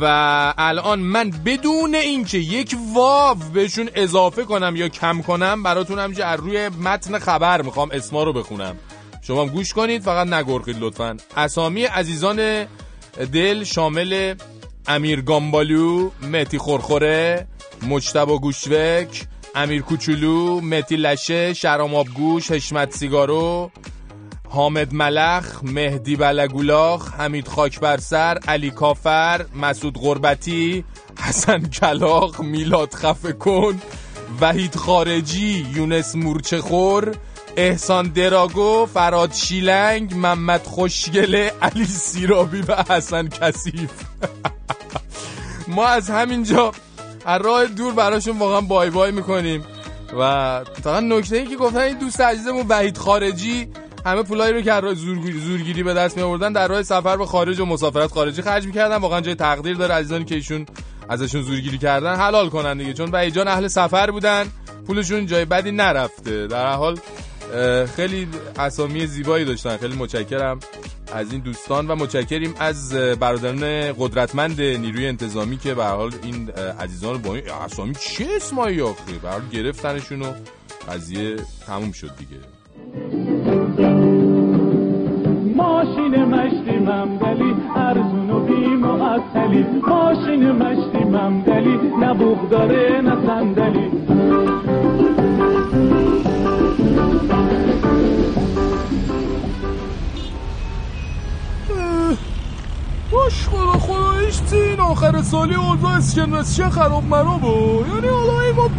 [0.00, 0.04] و
[0.58, 6.40] الان من بدون اینکه یک واو بهشون اضافه کنم یا کم کنم براتون همینجا از
[6.40, 8.76] روی متن خبر می‌خوام اسما رو بخونم.
[9.22, 11.16] شما هم گوش کنید فقط نگرخید لطفا.
[11.36, 12.66] اسامی عزیزان
[13.32, 14.34] دل شامل
[14.86, 17.46] امیر گامبالو متی خورخوره
[17.88, 23.70] مجتبا گوشوک امیر کوچولو متی لشه شرام آبگوش حشمت سیگارو
[24.54, 30.84] حامد ملخ، مهدی بلگولاخ، حمید خاک بر سر، علی کافر، مسعود غربتی،
[31.20, 33.82] حسن کلاخ، میلاد خفه کن،
[34.40, 37.16] وحید خارجی، یونس مورچخور،
[37.56, 43.90] احسان دراگو، فراد شیلنگ، محمد خوشگله، علی سیرابی و حسن کسیف
[45.74, 46.72] ما از همینجا
[47.26, 49.64] از راه دور براشون واقعا بای بای می‌کنیم.
[50.18, 53.68] و فقط نکته ای که گفتن این دوست عزیزمون وحید خارجی
[54.04, 57.26] همه پولایی رو که راه زورگیری, زورگیری به دست می آوردن در راه سفر به
[57.26, 58.96] خارج و مسافرت خارجی خرج می‌کردن.
[58.96, 60.66] واقعا جای تقدیر داره عزیزانی که ایشون
[61.08, 62.92] ازشون زورگیری کردن حلال کنن دیگه.
[62.92, 64.46] چون جان اهل سفر بودن
[64.86, 66.46] پولشون جای بدی نرفته.
[66.46, 66.98] در حال
[67.96, 69.76] خیلی اسامی زیبایی داشتن.
[69.76, 70.60] خیلی متشکرم
[71.14, 77.18] از این دوستان و متشکریم از برادران قدرتمند نیروی انتظامی که به حال این عزیزان
[77.18, 80.32] با این اسامی چه اسمایی آخه؟ به حال گرفتنشون و
[80.88, 81.36] قضیه
[81.66, 83.53] تموم شد دیگه.
[85.74, 93.90] ماشین مشتی ممدلی ارزون و بی معطلی ماشین مشتی ممدلی نه بوغ داره نه صندلی.
[103.12, 108.70] باش خدا خدایش این آخر سالی اوضاع اسکن خراب مرابو یعنی حالا ما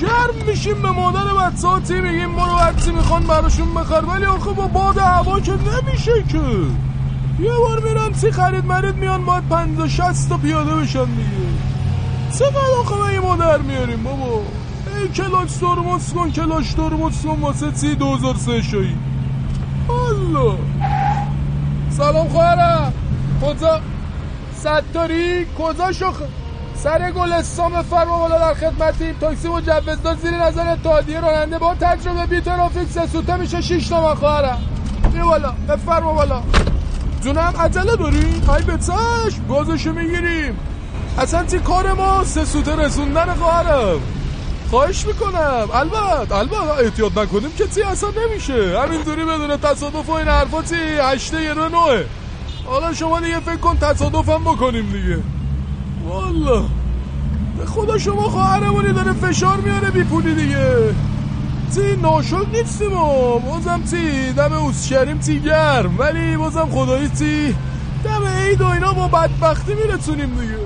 [0.00, 4.04] گرم میشیم به مادر بچه ها میگیم؟ برو هرچی می‌خوان براشون بخر.
[4.04, 6.40] ولی آخه با باد هوا که نمیشه که.
[7.40, 11.46] یه بار میرن سی خرید مرید میان باید پنجا شست تا پیاده بشن دیگه.
[12.38, 14.42] چقدر آخه یه مادر میاریم بابا؟
[15.00, 18.96] ای کلاش ترمز کن کلاش ترمز کن واسه سی دوزار سه شایی
[19.88, 20.58] الله.
[21.90, 22.92] سلام خواهرم.
[23.42, 23.80] کجا؟
[24.58, 26.14] ستاری؟ کجا شخ
[26.82, 31.58] سر گلستان بفرما بالا در خدمتیم تاکسی مجوزدار زیر نظر اتحادیه راننده.
[31.58, 34.58] با تجربه بی ترافیک سه سوته میشه 6 تومن خواهرم.
[35.12, 35.54] بیا بالا.
[35.68, 36.42] بفرما بالا
[37.22, 40.58] جونم عجله داری؟ های به چشم گازشو می‌گیریم.
[41.18, 44.00] اصلا چی کار ما؟ سه سوته رسوندن خواهرم.
[44.70, 45.68] خواهش می‌کنم.
[45.74, 48.80] البته البته احتیاط نکنیم که چی اصلا نمیشه.
[48.80, 52.04] همینطوری بدون تصادف و این حرفا چی؟ هشته یه نوه.
[52.66, 55.18] حالا شما دیگه فکر کن تصادفم بکنیم دیگه.
[56.06, 56.62] والا
[57.58, 60.94] به خدا شما خواهرمونی داره فشار میاره بی پولی دیگه.
[61.74, 65.98] تی ناشد نیستیم و بازم تی دم اوز شریم تی گرم.
[65.98, 67.56] ولی بازم خدایی تی
[68.04, 70.58] دم عید و اینا با بدبختی میرسونیم دیگه.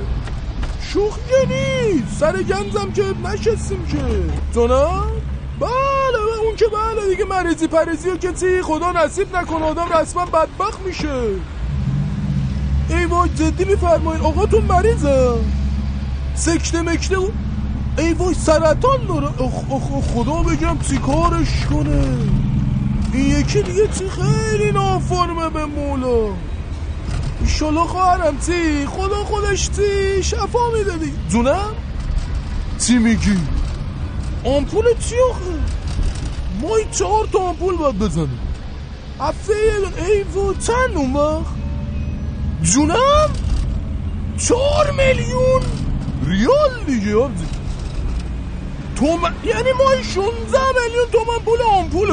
[0.82, 2.18] شوخ نیست.
[2.20, 3.98] سر گنزم که نشستیم که.
[4.54, 4.90] تو نه؟
[5.60, 9.64] بله اون که بله دیگه مریضی پریزی که تی خدا نصیب نکنه.
[9.64, 11.22] آدم رسما بدبخت میشه.
[12.90, 15.34] ای وای جدی میفرمایین آقاتون مریضه.
[16.34, 17.16] سکته مکته
[17.98, 19.26] ای وای سرطان داره.
[19.26, 22.04] اخ اخ خدا بگم چی کارش کنه.
[23.12, 26.34] این یکی دیگه چی خیلی نافرمه به مولا.
[27.40, 31.74] ایشالا خواهرم چی؟ خدا خودش چی؟ شفا میده دی جونم؟
[32.86, 33.38] چی میگی؟
[34.44, 35.60] آمپول چی آخه؟
[36.60, 38.40] ما چهار تا آمپول باید بزنیم.
[39.20, 39.52] هفته
[40.08, 41.59] ای وای چند اون وقت؟
[42.62, 43.30] جونم؟
[44.38, 45.62] چهار میلیون
[46.26, 47.28] ریال دیگه
[48.96, 51.38] تومن یعنی ما 16 میلیون تومن
[51.90, 52.10] پول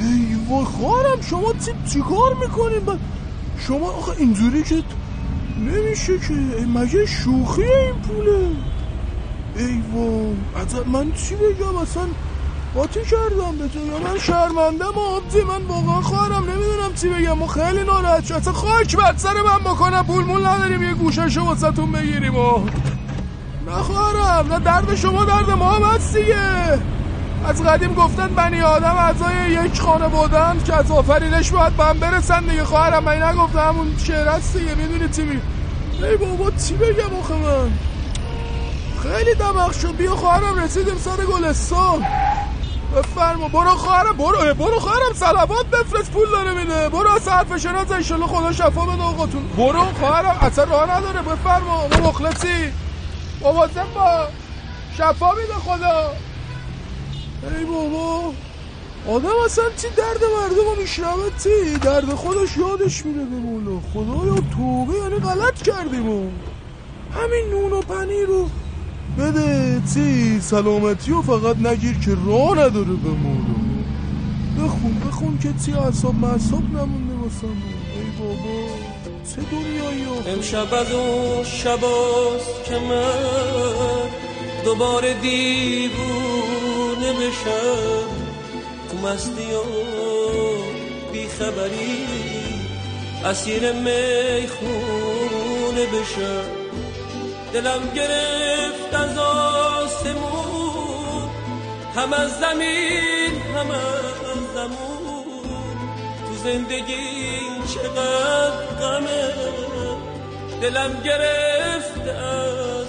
[0.00, 1.52] ای وای خواهرم شما
[1.92, 2.98] چی کار می‌کنین؟
[3.58, 4.82] شما آخه اینجوری که
[5.58, 6.34] نمیشه که
[6.74, 8.48] مگه شوخی این پوله؟
[10.56, 12.02] از من چی بگم؟ اصلا
[12.74, 16.44] قاطی کردم به تو؟ یا من شرمنده آبزی من واقعا خواهرم.
[16.50, 18.34] نمی‌دونم چی بگم ما خیلی ناراحت شد.
[18.34, 20.04] اصلا خاک بر سر من بکنم.
[20.08, 20.82] مول نداریم.
[20.82, 22.36] یه گوششو واسه تون بگیریم.
[22.36, 22.70] و
[23.66, 24.52] نه خواهرم.
[24.52, 26.86] نه درد شما درد ما هم هست دیگه.
[27.44, 31.98] از قدیم گفتن بنی آدم اعضای یک خانه بودن که از آفرینش باید به هم
[31.98, 32.64] برسن دیگه.
[32.64, 34.74] خواهرم من نگفتم همون شعر هست دیگه.
[34.74, 35.42] می‌دونی چی می
[35.98, 37.80] ای بابا چی بگم آخه من؟
[39.02, 42.08] خیلی دماغ شد بیا خواهرم رسیدیم سر گلستان.
[42.96, 46.88] بفرما برو خواهرم برو برو خواهرم سلوات بفرست پول داره میده.
[46.88, 49.48] برو از حرف شناز انشالله خدا شفا بده آقاتون.
[49.56, 51.88] برو خواهرم اصلا راه نداره بفرما.
[51.88, 52.72] ما مخلصی.
[53.40, 54.26] مواظب با.
[54.98, 56.12] شفا میده خدا.
[57.58, 58.32] ای بابا.
[59.08, 64.94] آدم اصلا چی درد مردم رو میشنوه؟ چی؟ درد خودش یادش میره بمونه خدایا توبه
[64.98, 66.40] یعنی غلط کردیم.
[67.14, 68.48] همین نون و پنیر رو
[69.18, 73.54] بده چی سلامتی و فقط نگیر که راه نداره بمونه.
[74.58, 78.68] بخون بخون که چی اصاب معصاب نمونده واسم ای بابا
[79.30, 84.08] چه دنیایی امشب از اون شباست که من
[84.64, 88.08] دوباره دیوونه بشم.
[88.90, 89.62] تو مستی و
[91.12, 92.06] بیخبری
[93.24, 93.92] اسیر می‌خونه
[95.86, 96.61] بشم.
[97.52, 100.42] دلم گرفت از آسمون.
[101.96, 105.74] هم از زمین هم از زمون.
[106.26, 107.38] تو زندگی
[107.74, 109.32] چقدر غمه.
[110.62, 112.86] دلم گرفت از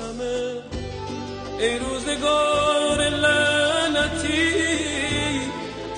[0.00, 0.62] همه
[1.58, 4.52] ای روزگار لعنتی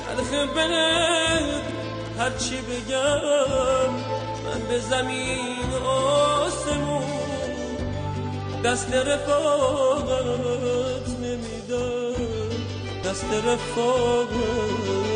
[0.06, 1.62] تلخ بنت
[2.18, 3.90] هرچی بگم.
[4.44, 7.03] من به زمین آسمون
[8.64, 10.28] دست رفاقت
[11.22, 12.14] نمیدم.
[13.04, 15.13] دست رفاقت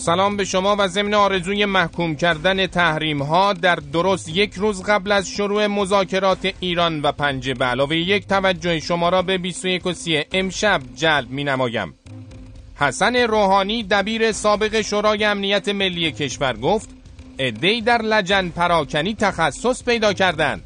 [0.00, 5.12] سلام به شما و ضمن آرزوی محکوم کردن تحریم ها در درست یک روز قبل
[5.12, 9.92] از شروع مذاکرات ایران و پنجه به علاوه یک توجه شما را به 21 و
[9.92, 11.94] 30 امشب جلب می نمایم.
[12.74, 16.88] حسن روحانی دبیر سابق شورای امنیت ملی کشور گفت
[17.38, 20.62] ادهی در لجن پراکنی تخصص پیدا کردند.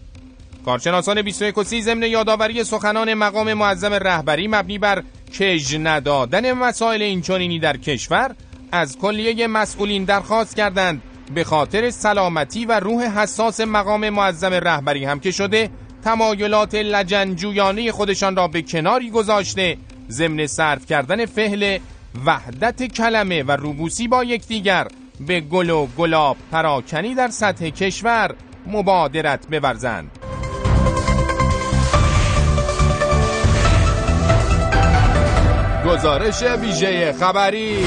[0.65, 5.03] کارشناسان 21 و 30 ضمن یادآوری سخنان مقام معظم رهبری مبنی بر
[5.39, 8.35] کج ندادن مسائل اینچنینی در کشور
[8.75, 11.03] از کلیه مسئولین درخواست کردند
[11.35, 15.71] به خاطر سلامتی و روح حساس مقام معظم رهبری هم که شده
[16.05, 19.77] تمایلات لجنجویانه خودشان را به کناری گذاشته
[20.11, 21.79] ضمن صرف کردن فعل
[22.27, 24.89] وحدت کلمه و روبوسی با یکدیگر
[25.21, 28.35] به گل و گلاب پراکنی در سطح کشور
[28.67, 30.11] مبادرت بورزند.
[35.87, 37.85] گزارش ویژه خبری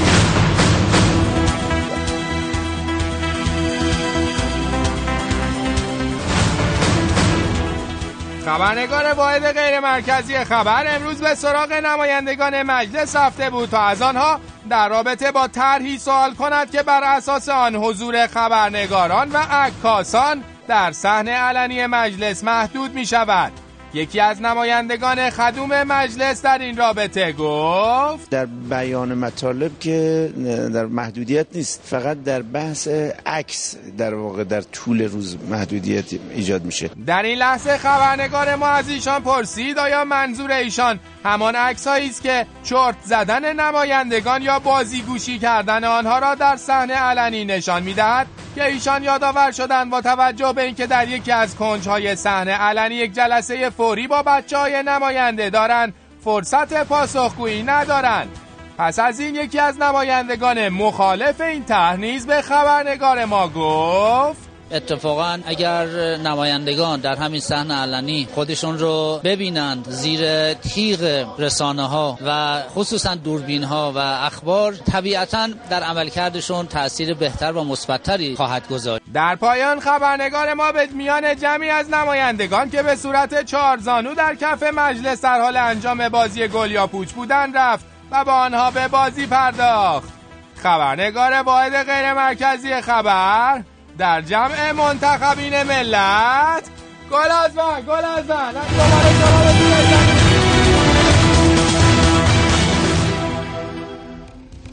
[8.47, 14.39] خبرنگار واحد غیر مرکزی خبر امروز به سراغ نمایندگان مجلس رفته بود تا از آنها
[14.69, 20.91] در رابطه با طرحی سوال کند که بر اساس آن حضور خبرنگاران و عکاسان در
[20.91, 23.51] صحنه علنی مجلس محدود می شود
[23.97, 30.29] یکی از نمایندگان خدوم مجلس در این رابطه گفت در بیان مطالب که
[30.73, 32.87] در محدودیت نیست فقط در بحث
[33.25, 36.05] عکس در واقع در طول روز محدودیت
[36.35, 36.89] ایجاد میشه.
[37.05, 42.45] در این لحظه خبرنگار ما از ایشان پرسید آیا منظور ایشان همان عکسهایی است که
[42.63, 49.03] چرت زدن نمایندگان یا بازیگوشی کردن آنها را در صحنه علنی نشان می‌دهد که ایشان
[49.03, 54.07] یادآور شدند با توجه به اینکه در یکی از کنجهای صحنه علنی یک جلسه فوری
[54.07, 55.93] با بچه های نماینده دارند
[56.23, 58.29] فرصت پاسخگویی ندارند.
[58.77, 61.97] پس از این یکی از نمایندگان مخالف این طرح
[62.27, 65.85] به خبرنگار ما گفت اتفاقا اگر
[66.17, 73.63] نمایندگان در همین صحنه علنی خودشون رو ببینند زیر تیغ رسانه ها و خصوصا دوربین
[73.63, 79.03] ها و اخبار طبیعتا در عملکردشون تاثیر بهتر و مثبتتری خواهد گذاشت.
[79.13, 84.63] در پایان خبرنگار ما به میان جمعی از نمایندگان که به صورت چهارزانو در کف
[84.63, 89.27] مجلس در حال انجام بازی گل یا پوچ بودن رفت و با آنها به بازی
[89.27, 90.09] پرداخت.
[90.55, 93.63] خبرنگار واحد غیر مرکزی خبر
[93.97, 96.63] در جمع منتخبین ملت.
[97.11, 99.47] گل از من گل از من دوباره.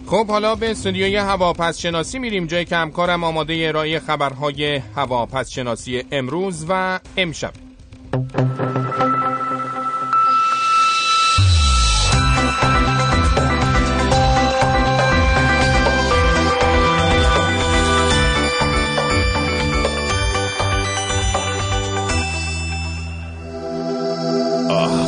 [0.06, 2.46] خب حالا به استودیوی هواپس شناسی میریم.
[2.46, 7.52] جایی که همکارم آماده ارائه خبرهای هواپس شناسی امروز و امشب.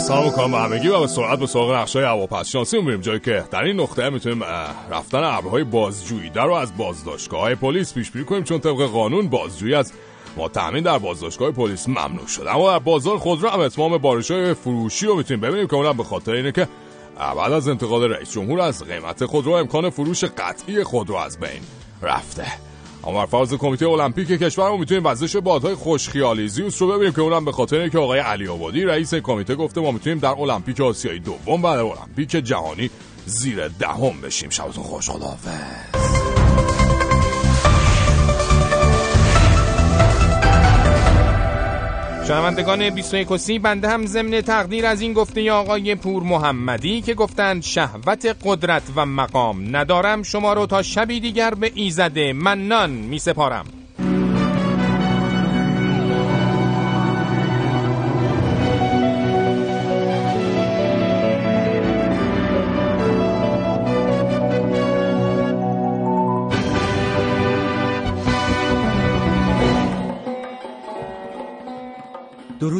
[0.07, 3.21] سلام می‌کنم به همگی و به سرعت به سراغ نقشه های هواپس شانسی میریم جایی
[3.21, 4.43] که در این نقطه می‌تونیم
[4.91, 9.29] رفتن ابرهای بازجویی در رو از بازداشتگاه های پلیس پیش بینی کنیم چون طبق قانون
[9.29, 9.93] بازجویی از
[10.37, 12.55] متهمین در بازداشتگاه پلیس ممنوع شده.
[12.55, 16.05] اما در بازار خودرو هم اتمام بارش های فروشی رو می‌تونیم ببینیم که اونم به
[16.05, 16.69] خاطر اینه که
[17.37, 21.61] بعد از انتقال رئیس جمهور از قیمت خودرو امکان فروش قطعی خودرو از بین
[22.03, 22.47] رفته.
[23.27, 27.77] فرض کمیته المپیک کشور می‌تونیم وزش بادهای خوشخیالی زیوس رو ببینیم که اونم به خاطر
[27.77, 31.79] اینکه آقای علی آبادی رئیس کمیته گفته ما می‌تونیم در المپیک آسیایی دوم و در
[31.79, 32.91] المپیک جهانی
[33.27, 34.51] زیر دهم بشیم.
[34.51, 36.36] شبتون خوش خداحافظ.
[42.27, 47.14] شنوندگان 21 و سی بنده هم ضمن تقدیر از این گفته آقای پور محمدی که
[47.14, 53.18] گفتند شهوت قدرت و مقام ندارم شما رو تا شبی دیگر به ایزده منان می
[53.18, 53.64] سپارم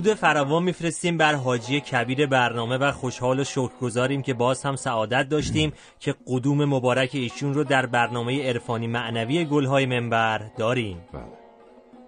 [0.07, 5.29] درود فراوان میفرستیم بر حاجی کبیر برنامه و خوشحال و شکرگزاریم که باز هم سعادت
[5.29, 11.01] داشتیم که قدوم مبارک ایشون رو در برنامه عرفانی معنوی گلهای منبر داریم.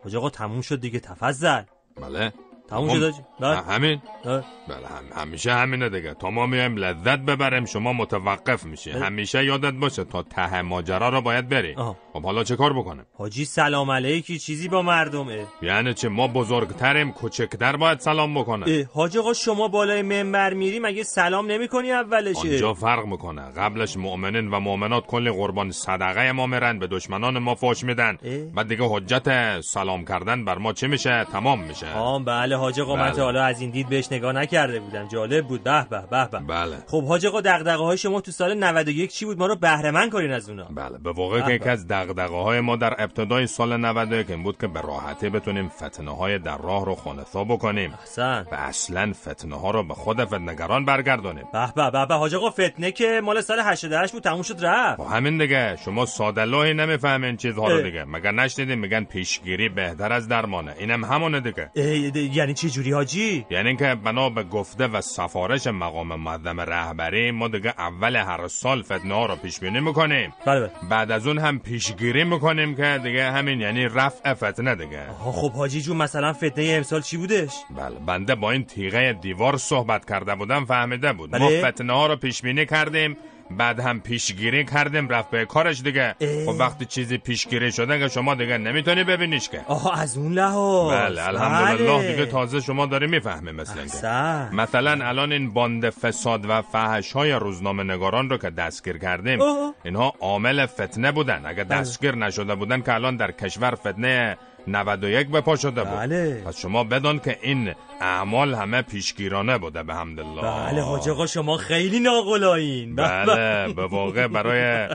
[0.04, 1.62] حاج آقا تموم شد دیگه تفضل.
[2.00, 2.32] بله.
[2.68, 3.56] تموم شد؟ بله.
[3.56, 4.00] همین.
[4.24, 4.42] بله.
[4.86, 6.14] هم همیشه همینه دیگه.
[6.14, 9.04] تا ما میایم لذت ببریم شما متوقف میشه بله.
[9.04, 11.74] همیشه یادت باشه تا ته ماجرا رو باید بری.
[12.12, 15.46] خب حالا چه کار بکنیم؟ حاجی سلام علیکی چیزی با مردمه.
[15.62, 18.88] یعنی چه ما بزرگتریم کوچکتر باید سلام بکنه.
[18.94, 23.42] حاج آقا شما بالای منبر میری مگه سلام نمی‌کنی اولشه آنجا فرق می‌کنه.
[23.42, 28.18] قبلش مؤمنین و مؤمنات کلی قربان صدقه ما میرن به دشمنان ما فوش میدن.
[28.54, 31.92] بعد دیگه حجت سلام کردن بر ما چه میشه؟ تمام میشه.
[31.94, 33.12] آه بله حاج آقا من بله.
[33.16, 35.08] تا حالا از این دید بهش نگاه نکرده بودم.
[35.08, 35.62] جالب بود.
[35.64, 36.38] به به به به.
[36.38, 36.76] بله.
[36.86, 40.12] خب حاج آقا دغدغه های شما تو سال 91 چی بود؟ ما رو بهره مند
[40.12, 40.64] کنین از اونا.
[40.64, 40.98] بله.
[40.98, 41.68] به واقع که یکی.
[41.68, 46.16] از دغدغه های ما در ابتدای سال 91 این بود که به راحتی بتونیم فتنه
[46.16, 47.94] های در راه رو خونسا بکنیم.
[48.00, 48.46] احسن.
[48.52, 52.14] و اصلا فتنه ها رو به خود فتنگران برگردونیم به به به به.
[52.14, 54.98] حاج آقا فتنه که مال سال 88 بود تموم شد رفت.
[54.98, 55.76] با همین دیگه.
[55.84, 57.82] شما ساده لوحی نمی‌فهمین چیزها رو.
[57.82, 58.04] دیگه.
[58.04, 60.74] مگر نشنیدین؟ میگن پیشگیری بهتر از درمانه.
[60.78, 61.70] اینم همونه دیگه.
[61.74, 67.30] د- یعنی چه جوری حاجی؟ یعنی که بنا به گفته و سفارش مقام معظم رهبری
[67.30, 70.34] ما دیگه اول هر سال فتنه ها رو پیش بینی می‌کنیم.
[70.46, 75.02] بله بعد از اون هم پیشگیری می‌کنیم که دیگه همین یعنی رفع فتنه دیگه.
[75.18, 80.08] خب حاجی جون مثلا فتنه امسال چی بودش؟ بله بنده با این تیغه دیوار صحبت
[80.08, 81.36] کرده بودم فهمیده بود.
[81.36, 81.70] ما بله.
[81.70, 83.16] فتنه ها رو پیش بینی کردیم.
[83.50, 86.14] بعد هم پیشگیری کردیم رفت به کارش دیگه
[86.46, 90.92] خب وقتی چیزی پیشگیری شده که شما دیگه نمی‌تونی ببینیش که آها از اون لحاظ
[90.92, 92.12] بله الحمدلله بله.
[92.12, 94.54] دیگه تازه شما داری می‌فهمی مثل اینکه احسن.
[94.54, 99.74] مثلا الان این باند فساد و فحش های روزنامه نگاران رو که دستگیر کردیم آه.
[99.84, 101.80] اینها عامل فتنه بودن اگه بله.
[101.80, 104.36] دستگیر نشده بودن که الان در کشور فتنه
[104.68, 106.42] 91 به پا شده بود بله.
[106.46, 111.56] پس شما بدان که این اعمال همه پیشگیرانه بوده به حمدالله بله حاج آقا شما
[111.56, 114.88] خیلی ناقلایین بله به واقع برای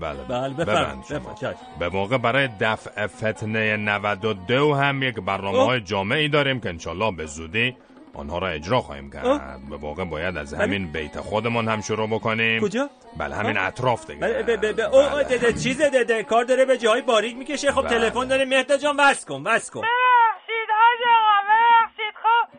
[0.00, 0.94] بله بله.
[1.40, 1.56] چشم.
[1.78, 7.26] به موقع برای دفع فتنه 92 هم یک برنامه های جامعی داریم که انشالله به
[7.26, 7.74] زودی
[8.14, 9.68] آنها را اجرا خواهیم کرد.
[9.70, 10.62] به واقع باید از بله.
[10.64, 12.62] همین بیت خودمان هم شروع بکنیم.
[12.62, 14.20] کجا؟ بله همین اطراف دیگه.
[14.20, 17.36] بله ب- ب- ب- او او ده- ده- چیز ده- کار داره به جای باریک
[17.36, 17.72] می‌کشه.
[17.72, 17.90] خب بله.
[17.90, 18.44] تلفن داره.
[18.44, 19.80] مهداد جان وصل کن وصل کن.
[19.80, 22.14] ببخشید حاج آقا ببخشید.
[22.22, 22.58] خب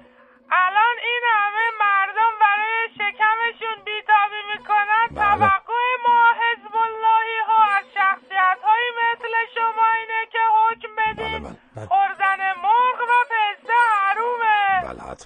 [0.51, 5.05] الان این همه مردم برای شکمشون بیتابی می‌کنن.
[5.11, 5.25] بله.
[5.39, 11.57] توقع ما حزب اللهی ها از شخصیت هایی مثل شما اینه که حکم بدین.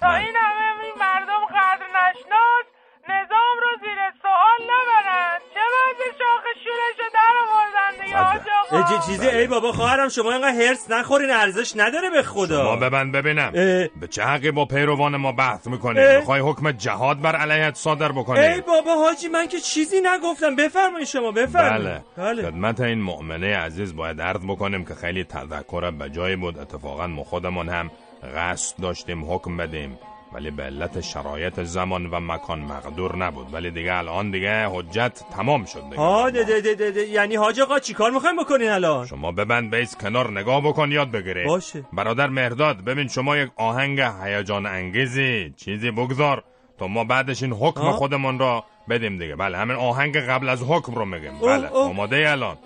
[0.02, 2.64] بله، تا این همه این مردم قدر نشناس
[3.08, 5.38] نظام رو زیر سوال نبرن.
[5.54, 10.32] چه وضع شاخ شورش رو در آوردن دیگه آقا؟ چی- چیزی؟ ای بابا خواهرم شما
[10.32, 12.62] اینقدر هرس نخورین ارزش نداره به خدا.
[12.64, 13.52] ما ببند ببینم.
[14.00, 16.16] به چه حقی با پیروان ما بحث می‌کنی.
[16.16, 20.56] می‌خوای حکم جهاد بر علیت صادر بکنی؟ ای بابا حاجی من که چیزی نگفتم.
[20.56, 22.02] بفرمایید شما بفرمایید.
[22.16, 22.42] بله.
[22.42, 26.58] خدمت این مؤمنه عزیز باید عرض بکنیم که خیلی تذکر به جای بود.
[26.58, 27.90] اتفاقا ما خودمون هم
[28.36, 29.98] قصد داشتیم حکم بدیم
[30.32, 33.54] ولی به علت شرایط زمان و مکان مقدور نبود.
[33.54, 35.96] ولی دیگه الان دیگه حجت تمام شد دیگه.
[35.96, 37.06] ها ده ده ده ده ده.
[37.08, 41.44] یعنی حاج آقا چیکار می‌خوایم بکنین الان؟ شما ببند بیس کنار نگاه بکن یاد بگیری.
[41.44, 41.84] باشه.
[41.92, 46.44] برادر مهرداد ببین شما یک آهنگ هیجان انگیزی چیزی بگذار.
[46.80, 50.62] تا ما بعدش این حکم ها؟ خودمون را بدیم دیگه بله همین آهنگ قبل از
[50.62, 51.68] حکم رو میگیم بله.
[51.68, 52.56] آماده الان.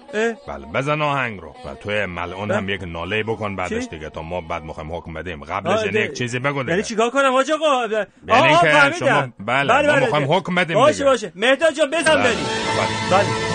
[0.49, 4.41] بله بزن آهنگ رو و توی ملعون هم یک ناله بکن بعدش؟ دیگه تا ما
[4.41, 7.51] بعد می‌خوایم حکم بدیم آه، قبلش یعنی یک چیزی بگو دیگه یعنی چیکار کنم حاج
[7.51, 8.97] آقا آه، یعنی آه، اینکه فهمیدم.
[8.99, 11.05] شما- بله، ما می‌خوایم حکم بدیم باشه.
[11.05, 12.23] باشه مهداد جان بزن بله.
[12.23, 12.47] بریم
[13.11, 13.54] بله اه،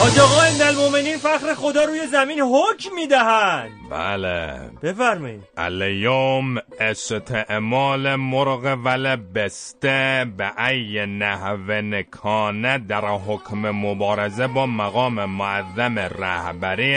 [0.00, 3.70] حاج آقا المؤمنین فخر خدا روی زمین حکم می‌دهند.
[3.90, 4.70] بله.
[4.82, 5.42] بفرمایید.
[5.56, 15.98] الیوم استعمال مرغ ول بسته به ای نحو نکانه در حکم مبارزه با مقام معظم
[15.98, 16.96] رهبری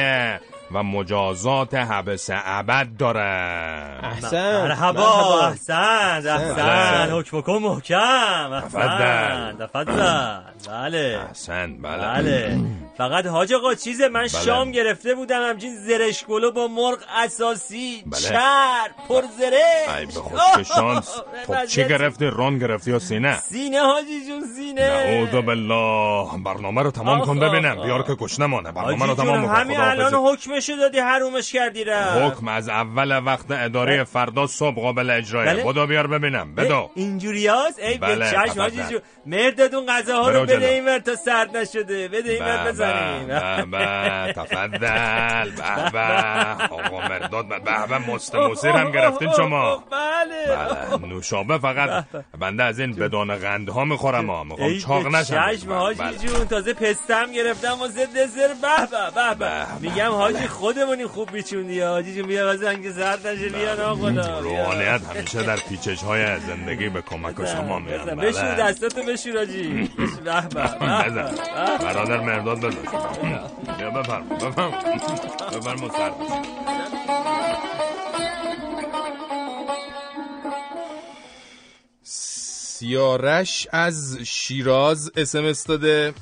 [0.73, 3.21] و مجازات حبس ابد داره
[4.01, 4.67] مرحبا.
[4.67, 5.47] مرحبا.
[5.47, 6.55] احسن احسن.
[6.55, 7.19] بله.
[7.19, 8.53] حکم کن محکم.
[8.53, 9.57] احسن.
[9.59, 10.39] تفضل.
[10.67, 11.19] بله.
[11.27, 11.77] احسن.
[11.81, 11.97] بله.
[11.97, 12.57] بله.
[12.97, 14.27] فقط حاج آقا چیزه من بله.
[14.27, 15.41] شام گرفته بودم.
[15.49, 18.03] همچین زرش گلو با مرغ اساسی.
[18.05, 18.21] بله.
[18.21, 21.15] چر پر زرش ای به خود شانس.
[21.47, 24.89] خب چی گرفتی؟ ران گرفتی یا سینه؟ سینه حاجی جون سینه.
[24.89, 26.43] نعوذ بالله.
[26.45, 27.77] برنامه رو تمام کن ببینم.
[27.79, 29.55] آخ، بیار که کش نمانه برنامه رو تمام بکن.
[29.55, 30.60] همین الان خداحافظی.
[30.61, 32.37] حکمشو دادی حرومش کردی رفت.
[32.37, 35.53] حکم از اول وقت اداره فردا صبح قابل اجرایه.
[35.53, 35.63] بله.
[35.63, 36.55] بدو بیار ببینم.
[36.55, 38.61] بدو اینجوری هست ای بله، چشم.
[38.61, 40.67] حاجی جون مرداد اون غذاها رو بده.
[40.67, 42.07] این تا سرد نشده.
[42.07, 43.27] بده این به بزنیم.
[44.33, 45.49] تفضل.
[45.61, 45.99] به به.
[46.69, 48.35] آقا مرداد به به مست
[48.65, 49.77] هم گرفتین شما.
[49.91, 50.57] بله.
[50.97, 51.07] بله.
[51.07, 52.05] نوشابه فقط
[52.39, 54.43] بنده از این بدون قندها می‌خورم ها.
[54.43, 55.51] می‌خوام ای چاق نشم.
[55.51, 56.17] چشم حاجی بله.
[56.17, 56.47] جون.
[56.47, 58.27] تازه پستم گرفتم و ضد به
[58.61, 59.11] به.
[59.15, 59.65] به به.
[59.81, 65.43] میگم حاجی خودمونی خوب بیچوندی حاجی جون؟ بیا زنگ زرد نشه بیا ناخدا روحانیت همیشه
[65.43, 68.63] در پیچش های زندگی به کمک شما میاد بشور بله.
[68.63, 69.89] دستاتو بشور حاجی
[70.25, 71.25] به به به بزن.
[71.25, 71.85] به.
[71.85, 72.77] برادر مرداد بزن.
[73.77, 74.71] بیا بفرم بفرم
[75.51, 76.11] بفرم سر.
[82.81, 86.13] سیارش از شیراز اسمس داده.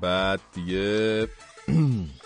[0.00, 1.28] بعد دیگه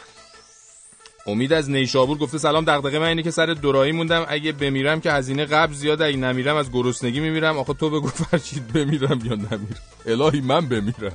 [1.26, 4.26] امید از نیشابور گفته سلام دغدغه من اینه که سر دورایی موندم.
[4.28, 7.58] اگه بمیرم که هزینه قبل زیاده اگه نمیرم از گرسنگی میمیرم.
[7.58, 9.78] آخه تو بگو فرشید بمیرم یا نمیرم.
[10.06, 11.12] الهی من بمیرم.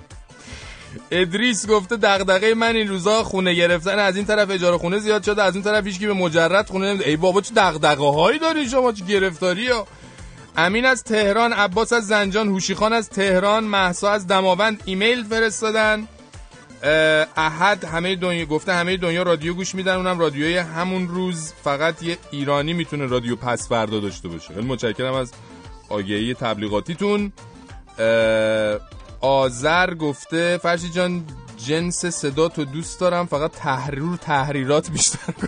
[1.11, 3.99] ادریس گفته دغدغه من این روزا خونه گرفتن.
[3.99, 7.09] از این طرف اجاره خونه زیاد شده از این طرف هیچکی به مجرد خونه نمیده.
[7.09, 9.87] ای بابا چه دغدغه هایی داری شما؟ چه گرفتاری ها؟
[10.57, 16.07] امین از تهران عباس از زنجان هوشیخان از تهران محسا از دماوند ایمیل فرستادن.
[17.37, 21.53] احد همه دنیا گفته همه دنیا رادیو گوش میدن اونم رادیوی همون روز.
[21.63, 24.53] فقط یه ایرانی می‌تونه رادیو پس فردا داشته باشه.
[24.53, 25.31] خیلی متشکرم از
[25.89, 27.31] آگهی تبلیغاتیتون.
[29.21, 31.25] آذر گفته فرشی جان
[31.57, 35.33] جنس صدا تو دوست دارم فقط تحریر تحریرات بیشتر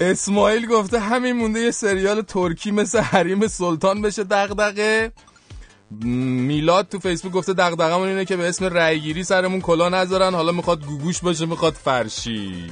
[0.00, 5.12] اسماعیل گفته همین مونده یه سریال ترکی مثل حریم سلطان بشه دغدغه.
[5.25, 5.25] م،
[5.90, 10.84] میلاد تو فیسبوک گفته دغدغمون اینه که به اسم رأیگیری سرمون کلا نذارن حالا می‌خواد
[10.84, 12.70] گوگوش باشه می‌خواد فرشی.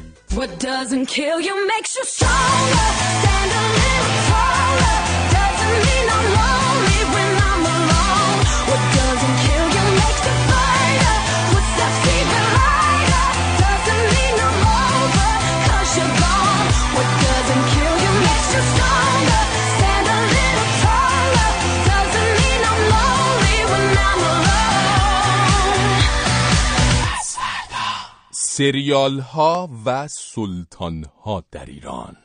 [28.57, 32.17] سریال ها و سلطان ها در ایران.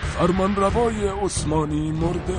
[0.00, 2.38] فرمان روای عثمانی مرده.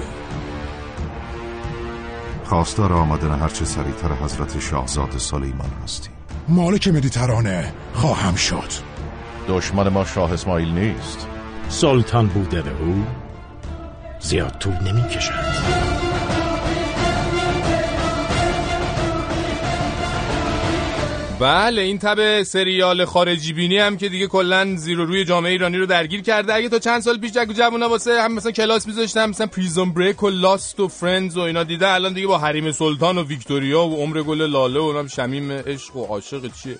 [2.45, 6.13] خواستار آمدن هرچه سریعتر حضرت شاهزاده سلیمان هستیم.
[6.47, 8.69] مالک مدیترانه خواهم شد.
[9.47, 11.27] دشمن ما شاه اسماعیل نیست.
[11.69, 13.05] سلطان بوده به او
[14.19, 16.02] زیاد طول نمی کشد
[21.39, 25.85] بله این تب سریال خارجی بینی هم که دیگه کلا زیر روی جامعه ایرانی رو
[25.85, 26.53] درگیر کرده.
[26.53, 29.93] اگه تا چند سال پیش جک و جوونا واسه هم مثلا کلاس میذاشتن مثلا Prison
[29.93, 33.85] Break و Lost و Friends و اینا دیده الان دیگه با حریم سلطان و ویکتوریا
[33.85, 36.77] و عمر گل لاله و اونم شمیم عشق و عاشق چیه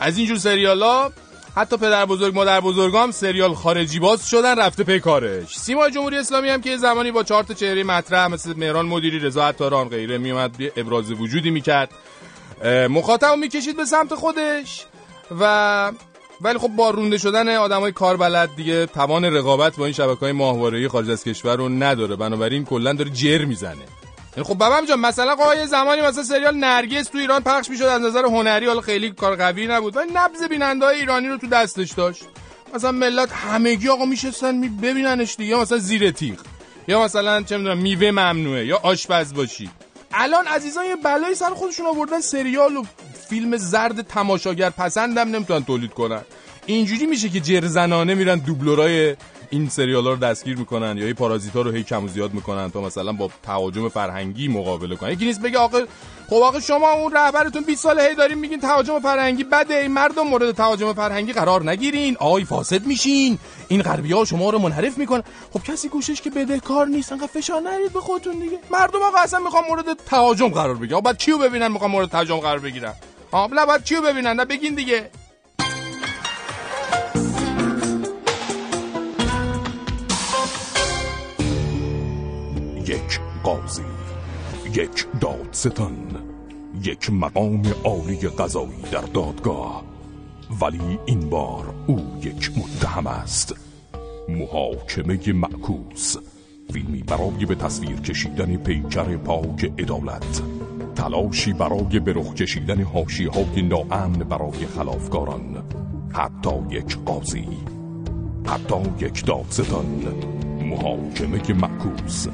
[0.00, 1.10] از اینجور سریالا
[1.56, 5.58] حتی پدر بزرگ مادر بزرگام سریال خارجی باز شدن رفته پی کارش.
[5.58, 9.48] سیما جمهوری اسلامی هم که زمانی با چهار تا چهره مطرح مثل مهران مدیری رضا
[9.48, 11.90] عطاران غیره میومد ابراز وجودی می‌کرد.
[12.64, 14.84] مخاطب می‌کشید به سمت خودش
[15.40, 15.92] و
[16.40, 20.88] ولی خب با رونده شدن آدمای کاربلد دیگه توان رقابت با این شبکه های ماهواره‌ای
[20.88, 22.16] خارج از کشور رو نداره.
[22.16, 23.84] بنابراین کلا داره جر می‌زنه.
[24.36, 28.02] یعنی خب بابام جان مثلا قای زمانی مثلا سریال نرگس تو ایران پخش می‌شد از
[28.02, 31.92] نظر هنری حالا خیلی کار قوی نبود ولی نبض بیننده های ایرانی رو تو دستش
[31.92, 32.24] داشت.
[32.74, 36.38] مثلا ملت همگی آقا میشستن می ببیننش دیگه مثلا زیر تیغ
[36.88, 39.70] یا مثلا چه می‌دونم میوه ممنوعه یا آشپز باشی.
[40.16, 42.84] الان عزیزان یه بلایی سر خودشون آوردن سریال و
[43.28, 46.20] فیلم زرد تماشاگر پسندم نمی‌تونن تولید کنن.
[46.66, 49.16] اینجوری میشه که جرزنانه میرن دوبلورای
[49.50, 52.70] این سریال ها رو دستگیر می‌کنن یا این پارازیتا رو هی کم و زیاد می‌کنن
[52.70, 55.12] تا مثلا با تهاجم فرهنگی مقابله کنن.
[55.12, 55.78] یکی نیست بگه آقا
[56.30, 60.22] خب آقا شما اون رهبرتون 20 سال هی دارین میگین تهاجم فرهنگی بده این مردم
[60.22, 62.16] مورد تهاجم فرهنگی قرار نگیرین.
[62.20, 63.38] آی فاسد میشین.
[63.68, 65.22] این غربی ها شما رو منحرف می‌کنن.
[65.52, 67.12] خب کسی گوشش که بده کار نیست.
[67.12, 68.58] انقدر فشار نرید به خودتون دیگه.
[68.70, 71.00] مردم آقا اصلا می‌خوام مورد تهاجم قرار بگیرن.
[71.00, 72.94] بعد کیو ببینن می‌خوام مورد تهاجم قرار بگیرن؟
[73.32, 75.10] ها بلا بعد کیو ببینن؟ بگین دیگه.
[83.44, 83.82] قاضی
[84.74, 85.96] یک دادستان
[86.82, 89.84] یک مقام عالی قضایی در دادگاه.
[90.60, 93.54] ولی این بار او یک متهم است.
[94.28, 96.16] محاکمه معکوس
[96.72, 100.42] فیلمی برای به تصویر کشیدن پیکر پاک عدالت
[100.94, 105.64] تلاشی برای به رخ کشیدن حاشیه های ناامن برای خلافکاران.
[106.12, 107.48] حتی یک قاضی
[108.46, 109.86] حتی یک دادستان.
[110.60, 112.26] محاکمه معکوس.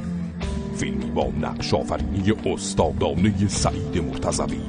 [0.81, 4.61] فیلمی با نقش آفرینی استادانه سعید مرتضوی.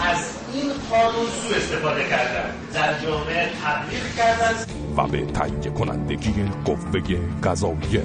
[0.00, 2.50] از این قانون سوء استفاده کردن.
[2.74, 4.54] در جامعه تبلیغ کردن.
[4.96, 6.32] و به تهیه کنندگی
[6.64, 8.02] قوه قضاییه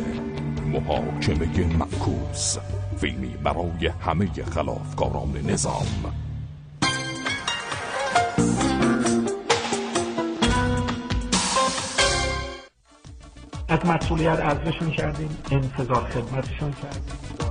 [0.66, 2.58] محاکمه معکوس.
[2.98, 5.88] فیلمی برای همه خلافکاران نظام.
[13.68, 17.51] از مسئولیت ارزششون کردیم انتظار خدمتشون کردیم.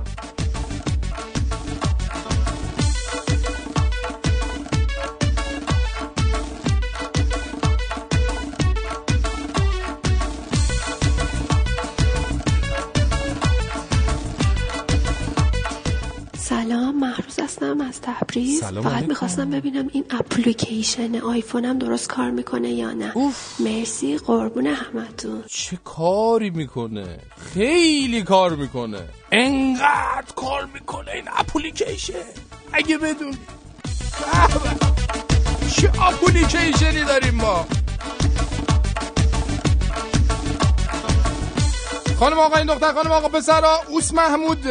[17.61, 19.03] هستم از تبریز فقط.
[19.03, 23.13] می‌خواستم ببینم این اپلیکیشن آیفونم درست کار می‌کنه یا نه.
[23.59, 25.43] مرسی قربون همتون.
[25.47, 27.19] چه کاری می‌کنه؟
[27.53, 29.01] خیلی کار می‌کنه.
[29.31, 32.13] انقدر کار می‌کنه این اپلیکیشن.
[32.73, 33.15] اگه به.
[35.75, 37.65] چه اپلیکیشنی داریم ما؟
[42.21, 44.61] خانم آقا این دختر خانم آقا پسرا اوس محمود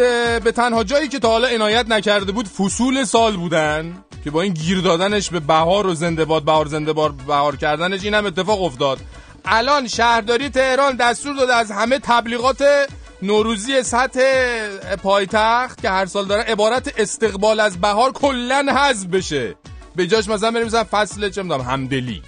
[0.44, 4.52] به تنها جایی که تا حالا عنایت نکرده بود فصول سال بودن که با این
[4.52, 8.62] گیر دادنش به بهار و زنده باد بهار زنده باد بهار کردنش این هم اتفاق
[8.62, 8.98] افتاد.
[9.44, 12.64] الان شهرداری تهران دستور داده از همه تبلیغات
[13.22, 14.22] نوروزی سطح
[15.02, 19.54] پایتخت که هر سال دارن عبارت استقبال از بهار کلا حذف بشه.
[19.96, 22.22] به جاش مثلا بریم مثلا فصل چه می‌دونم همدلی.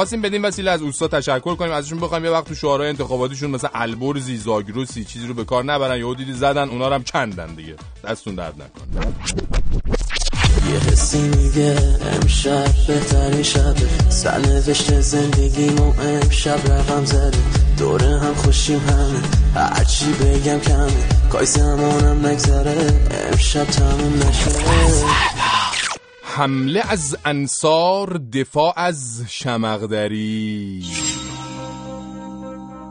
[0.00, 3.70] خواستیم بدیم وسیله از اوستا تشکر کنیم ازشون بخوایم یه وقت تو شعارهای انتخاباتیشون مثلا
[3.74, 7.74] البرزی زاگروسی چیزی رو به کار نبرن یهو دیدی زدن اونا رو هم کندن دیگه.
[8.04, 9.06] دستون درد نکنه.
[10.72, 11.76] یه حسی میگه
[12.12, 14.10] امشب بهترین شبه.
[14.10, 17.38] سرنوشت زندگیمو امشب رقم زده.
[17.78, 19.22] دوره هم خوشیم همه
[19.54, 21.28] هرچی بگم کمه.
[21.30, 23.00] کاش زمانم نگذره
[23.32, 24.50] امشب تموم نشه.
[26.36, 30.84] حمله از انصار دفاع از شمقدری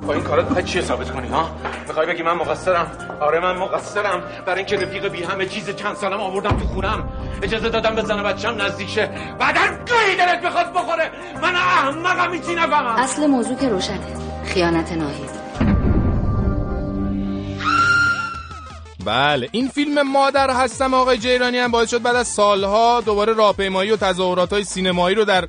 [0.07, 1.49] با این کارات می‌خوای چی ثابت کنی ها؟
[1.87, 2.87] می‌خوای بگی من مقصرم؟
[3.21, 4.23] آره من مقصرم.
[4.45, 7.09] برای اینکه رفیق بی همه چیز چند سالم آوردم تو خونم.
[7.43, 9.09] اجازه دادم به زن بچم نزدیک شه.
[9.39, 11.11] بعدا گاهی دلت می‌خواد بخوره.
[11.41, 12.95] من احمقم هیچی نفهمم.
[12.95, 14.07] اصل موضوع که روشنه.
[14.45, 15.38] خیانت ناهید.
[19.09, 19.49] بله.
[19.51, 23.97] این فیلم مادر هستم آقای جیرانی هم باعث شد بعد از سالها دوباره راهپیمایی و
[23.97, 25.45] تظاهرات های سینمایی رو در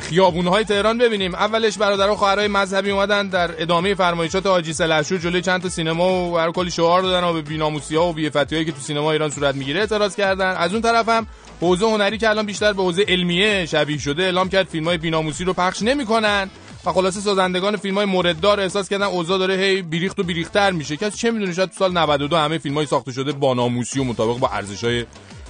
[0.00, 1.34] خیابونهای تهران ببینیم.
[1.34, 6.32] اولش برادران خواهرای مذهبی اومدن در ادامه فرمایشات حاجی سلحشور جلوی چند تا سینما و
[6.32, 9.54] برای کلی شعار دادن و به بی‌ناموسی ها و بی‌عفتی که تو سینما ایران صورت
[9.54, 10.56] می‌گیره اعتراض کردن.
[10.56, 11.26] از اون طرف هم
[11.60, 15.44] حوزه هنری که الان بیشتر به حوزه علمیه شبیه شده اعلام کرد فیلم های بی‌ناموسی
[15.44, 16.50] رو پخش نمی‌کنن.
[16.84, 20.96] و خلاصه سازندگان فیلم های مورددار احساس کردن اوضاع داره هی بیریخت و بیریختر میشه.
[20.96, 24.04] کسی چه می‌دونه شاید تو سال 92 همه فیلم های ساخته شده با ناموسی و
[24.04, 25.06] مطابق با ارزش های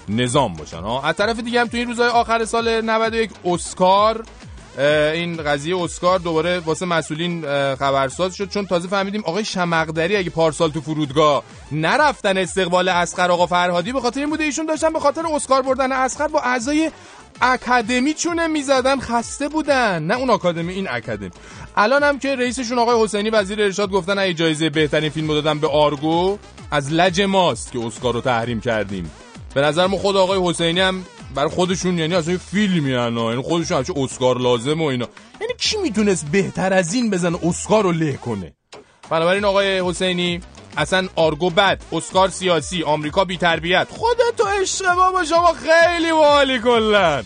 [0.09, 4.23] نظام باشن ها از طرف دیگه هم تو این روزهای آخر سال 91 اسکار
[5.15, 7.43] این قضیه اسکار دوباره واسه مسئولین
[7.75, 8.49] خبرساز شد.
[8.49, 14.01] چون تازه فهمیدیم آقای شمقدری اگه پارسال تو فرودگاه نرفتن استقبال اسقر آقا فرهادی به
[14.01, 16.91] خاطر این بوده ایشون داشتن به خاطر اسکار بردن اسقر با اعضای
[17.43, 20.03] اکادمی چونه می‌زدن خسته بودن.
[20.03, 21.31] نه اون اکادمی این اکادمی.
[21.77, 25.69] الان هم که رئیسشون آقای حسینی وزیر ارشاد گفتن اگه جایزه بهترین فیلم دادن به
[25.69, 26.39] آرگو
[26.71, 29.11] از لج ماست که اسکار رو تحریم کردیم.
[29.55, 33.77] به نظر ما خود آقای حسینی هم برای خودشون یعنی اصلا فیلمی انا یعنی خودشون
[33.77, 35.09] همچه اسکار لازم و اینا.
[35.41, 38.53] یعنی کی می‌تونست بهتر از این بزنه اسکار رو له کنه؟
[39.11, 40.41] بنابراین آقای حسینی
[40.79, 43.89] اصلا آرگو بد اسکار سیاسی آمریکا بی تربیت.
[43.91, 47.25] خودتو عشق بابا شما خیلی والی کلن.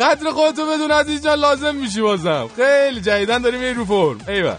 [0.00, 2.50] قدر خودتو بدون عزیز جان لازم میشی بازم.
[2.56, 4.20] خیلی جدیدن داریم میری رو فرم.
[4.28, 4.56] ایوه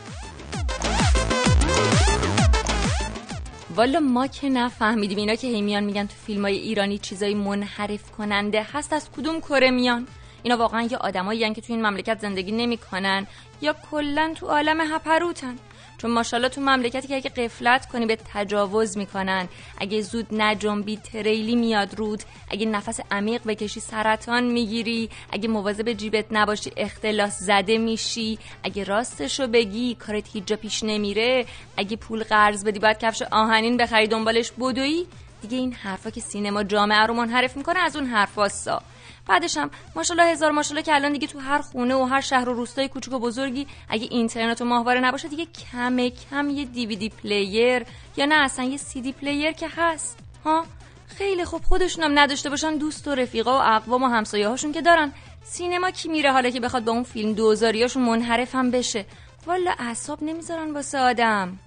[3.75, 8.11] والا ما که نفهمیدیم اینا که هی میان میگن تو فیلم های ایرانی چیزای منحرف
[8.17, 10.07] کننده هست از کدوم کره میان؟
[10.43, 13.27] اینا واقعا یه آدمایی که تو این مملکت زندگی نمی‌کنن
[13.61, 15.55] یا کلا تو عالم هپروتن.
[15.97, 19.47] چون ماشاءالله تو مملکتی که اگه قفلت کنی به تجاوز می‌کنن.
[19.77, 25.09] اگه زود نجنبی تریلی میاد رود اگه نفس عمیق بکشی سرطان می‌گیری.
[25.31, 28.39] اگه مواظب جیبت نباشی اختلاس زده میشی.
[28.63, 31.45] اگه راستشو بگی کارت هیچ جا پیش نمیره.
[31.77, 34.51] اگه پول قرض بدی باید کفش آهنین بخری دنبالش.
[34.51, 35.05] بدوی
[35.41, 38.81] دیگه این حرفا که سینما جامعه رو منحرف می‌کنه از اون حرفاستا
[39.27, 42.53] بعدش هم ماشاءالله هزار ماشاءالله که الان دیگه تو هر خونه و هر شهر و
[42.53, 47.85] روستای کوچیک و بزرگی اگه اینترنت و ماهواره نباشه دیگه کم کم یه DVD player
[48.17, 50.19] یا نه اصلا یه CD player که هست.
[50.45, 50.65] ها؟
[51.07, 54.81] خیلی خوب خودشون هم نداشته باشن دوست و رفیقا و اقوام و همسایه هاشون که
[54.81, 55.11] دارن.
[55.43, 59.05] سینما کی میره حالا که بخواد با اون فیلم دوزاریاشون منحرف هم بشه؟
[59.47, 61.59] والا اعصاب نمی‌ذارن واسه آدم.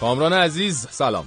[0.00, 1.26] کامران عزیز سلام.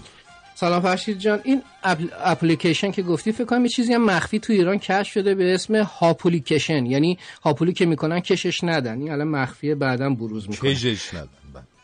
[0.55, 1.39] سلام فرشید جان.
[1.43, 2.07] این اپل...
[2.23, 5.75] اپلیکیشن که گفتی فکر کنم یه چیزی هم مخفی تو ایران کشف شده به اسم
[5.75, 6.85] هاپولیکیشن.
[6.85, 8.99] یعنی هاپولی که می‌کنن کشش ندن.
[8.99, 11.42] این الان مخفیه بعدا بروز می‌کنه کشش ندن.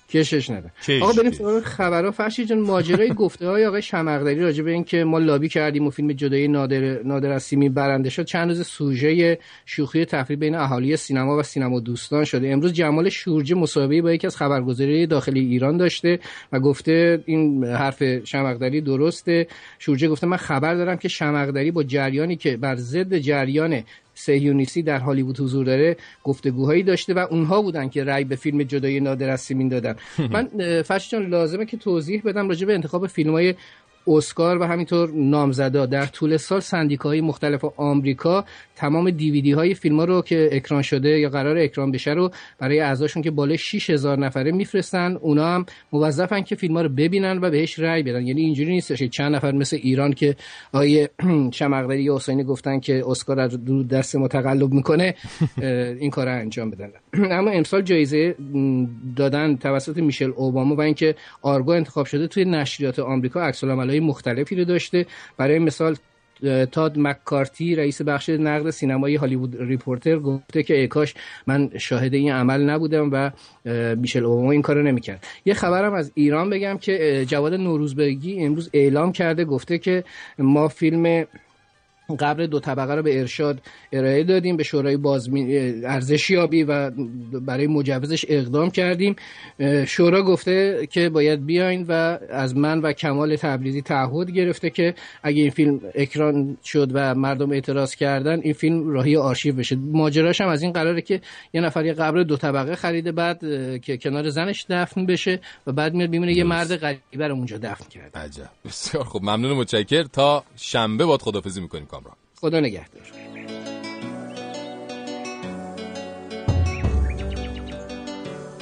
[0.10, 0.52] کشش
[0.88, 1.02] کش.
[1.02, 2.12] آقا بریم سراغ خبرها.
[2.12, 6.12] فرشید جان ماجرای گفته های آقای شمقدری راجع به اینکه ما لابی کردیم و فیلم
[6.12, 8.26] جدایی نادر نادر از سیمی برنده شد.
[8.26, 12.50] چند روز سوژه شوخی تفریح بین اهالی سینما و سینما دوستان شده.
[12.50, 16.20] امروز جمال شورجه مصاحبه با یکی از خبرگزاری داخلی ایران داشته
[16.52, 19.48] و گفته این حرف شمقدری درسته.
[19.80, 23.84] شورجه گفته من خبر دارم که شمقدری با جریانی که بر ضد جریان
[24.20, 29.00] سهیونیستی در هالیوود حضور داره گفتگوهایی داشته و اونها بودن که رأی به فیلم جدای
[29.00, 29.96] نادر از سیمین دادن.
[30.34, 30.50] من
[31.10, 33.56] جان لازمه که توضیح بدم راجع به انتخاب فیلم های
[34.08, 35.86] اسکار و همینطور نامزدا.
[35.86, 38.46] در طول سال سندیکاهای مختلف آمریکا
[38.76, 42.80] تمام دیویدی های فیلم ها رو که اکران شده یا قرار اکران بشه رو برای
[42.80, 47.50] اعضاشون که بالای 6000 نفره میفرستن اونا هم موظفن که فیلم ها رو ببینن و
[47.50, 48.28] بهش رأی بدن.
[48.28, 50.36] یعنی اینجوری نیستش که چند نفر مثل ایران که
[50.72, 51.10] آقای
[51.52, 55.16] شمقدری یا حسینی گفتن که اسکار از دور دست ما تقلب می‌کنه
[56.00, 56.92] این کار انجام بدن.
[57.40, 58.36] اما امسال جایزه
[59.16, 64.56] دادن توسط میشل اوباما و اینکه آرگو انتخاب شده توی نشریات آمریکا عکس العملای مختلفی
[64.56, 65.06] رو داشته.
[65.38, 65.96] برای مثال
[66.72, 71.14] تاد مک‌کارتی رئیس بخش نقد سینمایی هالیوود ریپورتر گفته که ای کاش
[71.48, 73.32] من شاهد این عمل نبودم و
[73.96, 75.24] میشل اوباما این کارو نمی‌کرد.
[75.46, 80.04] یه خبرم از ایران بگم که جواد نوروزبگی امروز اعلام کرده گفته که
[80.38, 81.26] ما فیلم
[82.16, 86.92] قبر دو طبقه رو به ارشاد ارائه دادیم به شورای بازمی ارزشیابی و
[87.42, 89.16] برای مجوزش اقدام کردیم.
[89.88, 94.94] شورا گفته که باید بیاین و از من و کمال تبریزی تعهد گرفته که
[95.24, 99.76] اگه این فیلم اکران شد و مردم اعتراض کردن این فیلم راهی آرشیو بشه.
[99.76, 101.22] ماجراش هم از این قراره که
[101.54, 103.40] یه نفر یه قبر دو طبقه خریده بعد
[103.82, 107.90] که کنار زنش دفن بشه و بعد میاد می‌بینه یه مرد غریبه رو اونجا دفن
[107.90, 108.20] کرده.
[108.20, 108.50] عجب.
[108.66, 109.24] بسیار خوب.
[109.24, 111.86] ممنون و متشکر تا شنبه باد خدافزی می‌کنیم
[112.42, 113.04] خدا نگهدار.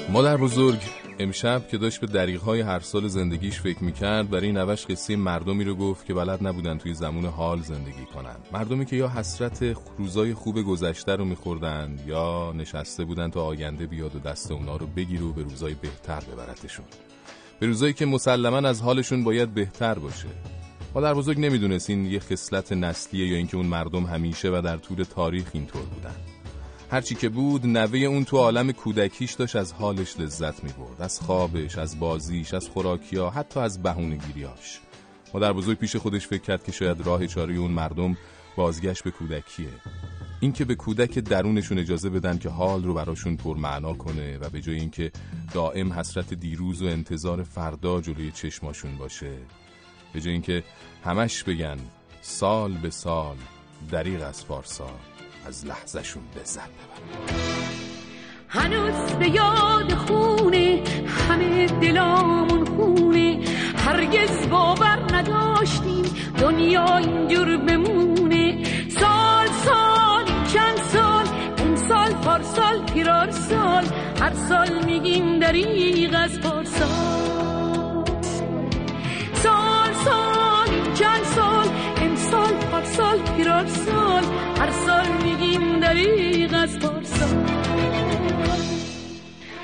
[0.09, 0.79] مادر بزرگ
[1.19, 5.75] امشب که داشت به دریغهای هر سال زندگیش فکر می‌کرد برای نوش قصه مردمی رو
[5.75, 8.35] گفت که بلد نبودن توی زمون حال زندگی کنن.
[8.51, 14.15] مردمی که یا حسرت روزای خوب گذشته رو میخوردن یا نشسته بودن تا آینده بیاد
[14.15, 16.85] و دست اونا رو بگیر و به روزای بهتر ببرتشون.
[17.59, 20.27] به روزایی که مسلما از حالشون باید بهتر باشه.
[20.95, 25.03] مادر بزرگ نمی‌دونست این یه خصلت نسلیه یا اینکه اون مردم همیشه و در طول
[25.03, 26.15] تاریخ اینطور بودن.
[26.91, 31.01] هرچی که بود نوه اون تو عالم کودکیش داشت از حالش لذت می‌برد.
[31.01, 34.79] از خوابش از بازیش از خوراکیا حتی از بهونه‌گیریاش.
[35.33, 38.17] مادر بزرگ پیش خودش فکر کرد که شاید راه چاره اون مردم
[38.55, 39.67] بازگشت به کودکیه.
[40.39, 44.75] اینکه به کودک درونشون اجازه بدن که حال رو براشون پرمعنا کنه و به جای
[44.75, 45.11] اینکه
[45.53, 49.31] دائم حسرت دیروز و انتظار فردا جلوی چشماشون باشه
[50.13, 50.63] به جای اینکه
[51.05, 51.77] همش بگن
[52.21, 53.35] سال به سال
[53.91, 54.99] دریغ از پارسال
[55.47, 57.47] از لحظهشون لذت ببرن.
[58.49, 63.43] هنوز به یاد خونه همه دلامون خونه.
[63.77, 66.05] هرگز باور نداشتیم
[66.39, 68.63] دنیا اینجور بمونه.
[68.89, 71.25] سال سال چند سال
[71.57, 73.85] این سال پارسال پیرار سال.
[74.19, 77.56] هر سال میگیم دریغ از پارسال
[83.37, 84.23] پیرار سال
[84.59, 87.45] هر سال میگیم دریغ از پارسال.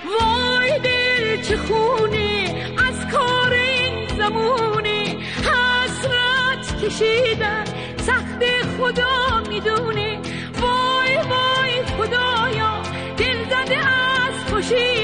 [0.06, 2.56] وای دل چه خونه
[2.90, 7.64] از کار این زمونه حسرت کشیدن
[7.98, 8.44] سخت
[8.78, 10.20] خدا می‌دونه
[10.62, 12.82] وای وای خدایا
[13.18, 15.03] دل زده از خوشی.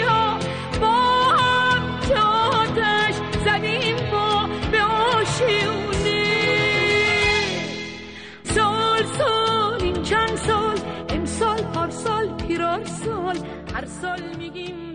[14.01, 14.88] سال میگیم